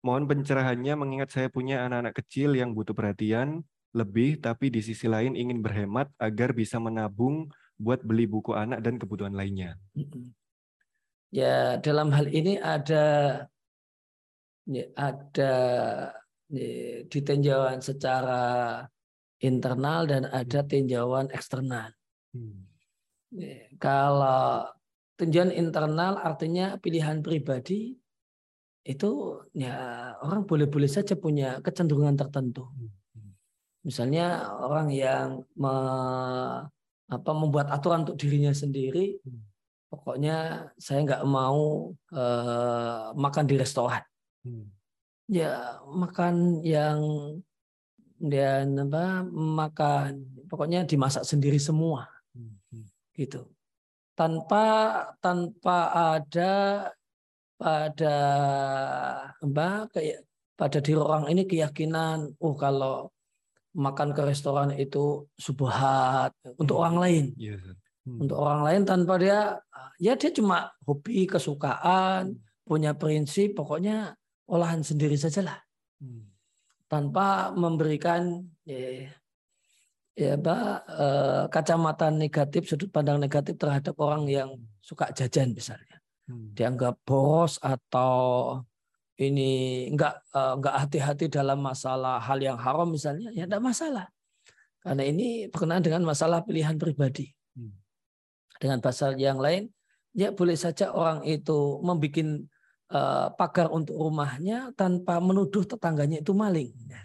Mohon 0.00 0.32
pencerahannya 0.32 0.94
mengingat 0.96 1.28
saya 1.32 1.48
punya 1.52 1.84
anak-anak 1.84 2.16
kecil 2.24 2.56
yang 2.56 2.72
butuh 2.72 2.96
perhatian 2.96 3.60
lebih 3.90 4.38
tapi 4.38 4.70
di 4.70 4.80
sisi 4.80 5.10
lain 5.10 5.34
ingin 5.34 5.60
berhemat 5.60 6.08
agar 6.16 6.54
bisa 6.54 6.78
menabung 6.78 7.50
buat 7.80 8.00
beli 8.04 8.28
buku 8.28 8.52
anak 8.56 8.80
dan 8.84 9.00
kebutuhan 9.00 9.32
lainnya. 9.32 9.76
Ya 11.32 11.76
dalam 11.80 12.12
hal 12.12 12.28
ini 12.28 12.60
ada 12.60 13.04
ya, 14.68 14.84
ada 14.96 15.54
ya, 16.52 17.04
ditinjauan 17.08 17.80
secara 17.80 18.84
internal 19.40 20.04
dan 20.04 20.28
ada 20.28 20.60
tinjauan 20.64 21.32
eksternal. 21.32 21.92
Ya, 23.32 23.68
Kalau 23.80 24.68
tinjauan 25.20 25.52
internal 25.52 26.16
artinya 26.16 26.80
pilihan 26.80 27.20
pribadi 27.20 27.92
itu 28.80 29.10
ya 29.52 29.76
orang 30.24 30.48
boleh-boleh 30.48 30.88
saja 30.88 31.12
punya 31.12 31.60
kecenderungan 31.60 32.16
tertentu. 32.16 32.64
Misalnya 33.84 34.48
orang 34.56 34.88
yang 34.88 35.44
me, 35.56 35.74
apa, 37.08 37.30
membuat 37.36 37.68
aturan 37.68 38.08
untuk 38.08 38.16
dirinya 38.16 38.52
sendiri, 38.56 39.20
pokoknya 39.92 40.68
saya 40.80 41.04
nggak 41.04 41.24
mau 41.28 41.92
uh, 42.12 43.12
makan 43.12 43.44
di 43.44 43.54
restoran. 43.60 44.00
Ya 45.28 45.78
makan 45.84 46.64
yang 46.64 47.00
dan 48.20 48.76
apa 48.76 49.24
makan 49.32 50.28
pokoknya 50.44 50.84
dimasak 50.84 51.24
sendiri 51.24 51.56
semua 51.56 52.04
gitu 53.16 53.48
tanpa 54.20 54.64
tanpa 55.24 55.78
ada 56.20 56.52
pada 57.56 58.16
mbak 59.40 59.96
kayak 59.96 60.28
pada 60.60 60.78
diri 60.84 61.00
orang 61.00 61.24
ini 61.32 61.48
keyakinan 61.48 62.36
oh 62.36 62.52
kalau 62.52 63.08
makan 63.72 64.12
ke 64.12 64.20
restoran 64.28 64.76
itu 64.76 65.24
subhat 65.40 66.36
untuk 66.60 66.76
hmm. 66.76 66.82
orang 66.84 66.96
lain 67.00 67.24
yeah. 67.40 67.56
hmm. 68.04 68.28
untuk 68.28 68.36
orang 68.36 68.60
lain 68.60 68.82
tanpa 68.84 69.16
dia 69.16 69.56
ya 69.96 70.12
dia 70.20 70.30
cuma 70.36 70.68
hobi 70.84 71.24
kesukaan 71.24 72.36
hmm. 72.36 72.68
punya 72.68 72.92
prinsip 72.92 73.56
pokoknya 73.56 74.12
olahan 74.52 74.84
sendiri 74.84 75.16
sajalah 75.16 75.64
hmm. 76.04 76.28
tanpa 76.92 77.56
memberikan 77.56 78.44
ya, 78.68 79.08
ya 80.20 80.36
pak 80.36 80.84
eh, 80.86 81.42
kacamata 81.48 82.12
negatif 82.12 82.68
sudut 82.68 82.92
pandang 82.92 83.16
negatif 83.16 83.56
terhadap 83.56 83.96
orang 83.96 84.28
yang 84.28 84.50
suka 84.84 85.08
jajan 85.16 85.56
misalnya 85.56 86.00
Hmm. 86.30 86.54
dianggap 86.54 87.02
boros 87.02 87.58
atau 87.58 88.62
ini 89.18 89.84
enggak 89.90 90.22
eh, 90.30 90.52
enggak 90.54 90.74
hati-hati 90.86 91.26
dalam 91.26 91.58
masalah 91.58 92.22
hal 92.22 92.38
yang 92.38 92.54
haram 92.54 92.86
misalnya 92.86 93.34
ya 93.34 93.50
tidak 93.50 93.62
masalah 93.66 94.06
karena 94.80 95.02
ini 95.10 95.50
berkenaan 95.50 95.82
dengan 95.82 96.06
masalah 96.06 96.46
pilihan 96.46 96.78
pribadi 96.78 97.34
hmm. 97.58 97.74
dengan 98.62 98.78
pasal 98.78 99.18
yang 99.18 99.42
lain 99.42 99.74
ya 100.14 100.30
boleh 100.30 100.54
saja 100.54 100.94
orang 100.94 101.26
itu 101.26 101.82
membuat 101.82 102.46
uh, 102.94 103.28
pagar 103.34 103.66
untuk 103.74 103.98
rumahnya 103.98 104.70
tanpa 104.78 105.18
menuduh 105.18 105.66
tetangganya 105.66 106.22
itu 106.22 106.30
maling 106.30 106.70
ya. 106.86 107.02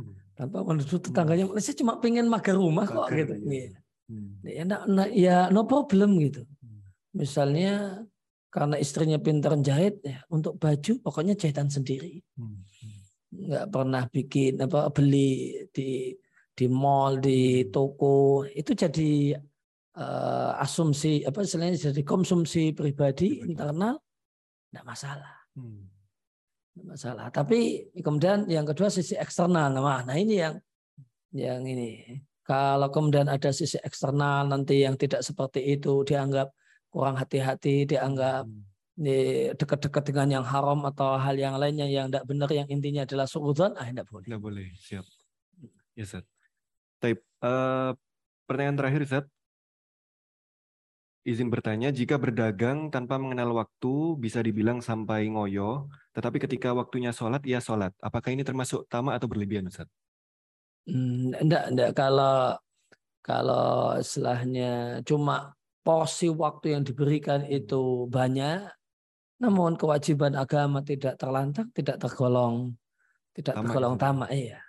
hmm. 0.00 0.29
Tanpa 0.40 0.64
menuduh 0.64 0.96
tetangganya 0.96 1.44
hmm. 1.44 1.60
saya 1.60 1.76
cuma 1.76 2.00
pengen 2.00 2.24
magar 2.24 2.56
rumah 2.56 2.88
kok 2.88 3.12
gitu 3.12 3.36
ya. 3.44 3.76
Hmm. 4.08 4.40
Ya, 4.40 4.64
nah, 4.64 5.06
ya 5.12 5.36
no 5.52 5.68
problem 5.68 6.16
gitu 6.16 6.48
hmm. 6.48 6.80
misalnya 7.12 8.00
karena 8.48 8.80
istrinya 8.80 9.20
pintar 9.20 9.52
jahit 9.60 10.00
ya 10.00 10.24
untuk 10.32 10.56
baju 10.56 10.96
pokoknya 11.04 11.36
jahitan 11.36 11.68
sendiri 11.68 12.24
hmm, 12.40 12.56
hmm. 12.56 12.96
nggak 13.52 13.66
pernah 13.68 14.08
bikin 14.08 14.64
apa 14.64 14.88
beli 14.88 15.60
di 15.76 16.16
di 16.56 16.66
mall 16.72 17.20
di 17.20 17.60
hmm. 17.60 17.68
toko 17.68 18.48
itu 18.48 18.72
jadi 18.72 19.36
uh, 20.00 20.56
asumsi 20.56 21.20
apa 21.28 21.44
istilahnya 21.44 21.92
jadi 21.92 22.00
konsumsi 22.00 22.72
pribadi 22.72 23.44
internal 23.44 24.00
tidak 24.72 24.84
masalah 24.88 25.36
hmm. 25.52 25.89
Masalah 26.84 27.28
tapi 27.30 27.90
kemudian 28.00 28.48
yang 28.50 28.64
kedua 28.64 28.88
sisi 28.88 29.14
eksternal 29.16 29.70
nah, 29.72 30.02
nah 30.04 30.16
ini 30.16 30.34
yang 30.40 30.54
yang 31.30 31.62
ini 31.62 32.20
kalau 32.42 32.90
kemudian 32.90 33.30
ada 33.30 33.54
sisi 33.54 33.78
eksternal 33.78 34.50
nanti 34.50 34.82
yang 34.82 34.98
tidak 34.98 35.22
seperti 35.22 35.78
itu 35.78 36.02
dianggap 36.02 36.50
kurang 36.90 37.14
hati-hati 37.14 37.86
dianggap 37.86 38.44
hmm. 38.44 39.54
dekat-dekat 39.54 40.10
dengan 40.10 40.42
yang 40.42 40.44
haram 40.44 40.82
atau 40.90 41.14
hal 41.14 41.38
yang 41.38 41.54
lainnya 41.56 41.86
yang 41.86 42.10
tidak 42.10 42.26
benar 42.26 42.50
yang 42.50 42.66
intinya 42.66 43.06
adalah 43.06 43.30
suudzon 43.30 43.78
ah 43.78 43.86
tidak 43.86 44.10
boleh. 44.10 44.26
Tidak 44.26 44.42
boleh, 44.42 44.66
siap. 44.76 45.06
Ya, 45.94 46.04
Zat. 46.04 46.26
Uh, 47.40 47.94
pertanyaan 48.44 48.76
terakhir, 48.76 49.02
Zat. 49.06 49.26
Izin 51.20 51.52
bertanya, 51.52 51.92
jika 51.92 52.16
berdagang 52.16 52.88
tanpa 52.88 53.20
mengenal 53.20 53.52
waktu 53.52 54.16
bisa 54.16 54.40
dibilang 54.40 54.80
sampai 54.80 55.28
ngoyo, 55.28 55.92
tetapi 56.16 56.40
ketika 56.40 56.72
waktunya 56.72 57.12
sholat, 57.12 57.44
ya 57.44 57.60
sholat. 57.60 57.92
Apakah 58.00 58.32
ini 58.32 58.40
termasuk 58.40 58.88
tamak 58.88 59.20
atau 59.20 59.28
berlebihan, 59.28 59.68
Ustaz? 59.68 59.84
Hmm, 60.88 61.36
enggak, 61.36 61.64
enggak. 61.76 61.90
Kalau 61.92 62.56
kalau 63.20 64.00
istilahnya 64.00 65.04
cuma 65.04 65.52
porsi 65.84 66.32
waktu 66.32 66.72
yang 66.72 66.88
diberikan 66.88 67.44
itu 67.44 68.08
banyak, 68.08 68.72
namun 69.44 69.76
kewajiban 69.76 70.32
agama 70.40 70.80
tidak 70.80 71.20
terlantar, 71.20 71.68
tidak 71.76 72.00
tergolong, 72.00 72.72
tidak 73.36 73.60
tamak 73.60 73.64
tergolong 73.68 73.94
ya. 73.96 74.00
tamak 74.00 74.30
ya. 74.32 74.60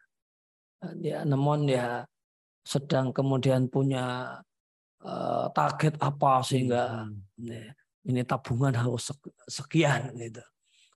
Ya, 0.99 1.17
namun 1.23 1.69
ya 1.71 2.03
sedang 2.67 3.15
kemudian 3.15 3.71
punya 3.71 4.35
uh, 5.05 5.47
target 5.53 5.97
apa 5.99 6.41
sehingga 6.45 7.05
hmm. 7.09 7.45
ya, 7.45 7.73
ini 8.07 8.21
tabungan 8.25 8.73
harus 8.73 9.13
sekian 9.49 10.13
gitu. 10.17 10.43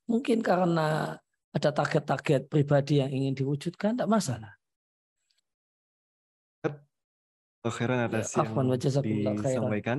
Mungkin 0.05 0.41
karena 0.45 1.17
ada 1.55 1.69
target-target 1.71 2.51
pribadi 2.51 3.01
yang 3.01 3.09
ingin 3.09 3.33
diwujudkan, 3.33 3.97
tidak 3.97 4.11
masalah 4.11 4.55
khairan 7.69 8.05
atas 8.05 8.33
ya, 8.33 8.45
yang 9.01 9.37
disampaikan. 9.41 9.97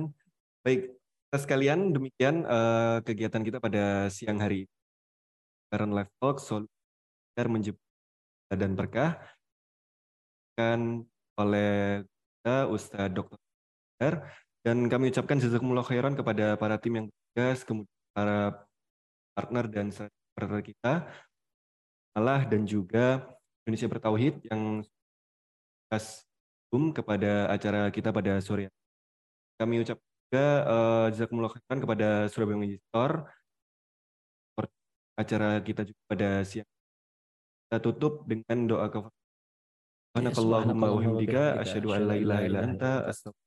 Baik, 0.63 0.95
sekalian 1.35 1.91
demikian 1.91 2.47
uh, 2.47 2.99
kegiatan 3.03 3.43
kita 3.43 3.57
pada 3.59 4.07
siang 4.11 4.39
hari 4.39 4.67
Karena 5.67 6.03
Live 6.03 6.11
Talk 6.19 6.39
Solusi 6.39 6.71
menjemput 7.35 7.83
dan 8.55 8.71
berkah 8.73 9.19
kan 10.55 11.03
oleh 11.37 12.01
kita 12.41 12.71
Ustadz 12.71 13.13
Dr. 13.13 13.37
dan 14.61 14.77
kami 14.91 15.09
ucapkan 15.09 15.39
jazakumullah 15.39 15.85
khairan 15.85 16.13
kepada 16.13 16.59
para 16.59 16.75
tim 16.77 16.93
yang 16.99 17.05
bertugas, 17.07 17.63
kemudian 17.63 17.97
para 18.13 18.67
partner 19.33 19.65
dan 19.69 19.87
partner 20.37 20.61
kita, 20.61 20.93
Allah 22.17 22.41
dan 22.45 22.65
juga 22.65 23.25
Indonesia 23.65 23.89
Bertauhid 23.89 24.35
yang 24.49 24.81
kepada 26.91 27.47
acara 27.47 27.87
kita 27.93 28.09
pada 28.11 28.43
sore. 28.43 28.67
Kami 29.57 29.81
ucap 29.81 29.97
juga 29.97 30.45
uh, 30.67 31.05
jazakumullah 31.15 31.53
khairan 31.53 31.79
kepada 31.79 32.07
Surabaya 32.27 32.57
Magic 32.59 32.81
Store. 32.91 33.25
Acara 35.17 35.57
kita 35.65 35.81
juga 35.81 36.01
pada 36.05 36.29
siang. 36.45 36.69
Kita 37.65 37.77
tutup 37.81 38.21
dengan 38.29 38.69
doa 38.69 38.85
kafar. 38.85 39.09
Subhanakallahumma 40.13 40.85
wa 40.93 40.97
bihamdika 41.01 41.43
asyhadu 41.61 41.93
an 41.93 42.01
la 42.05 42.15
ilaha 42.21 42.41
illa 42.45 42.59
anta 42.65 42.91
astaghfiruka 43.09 43.46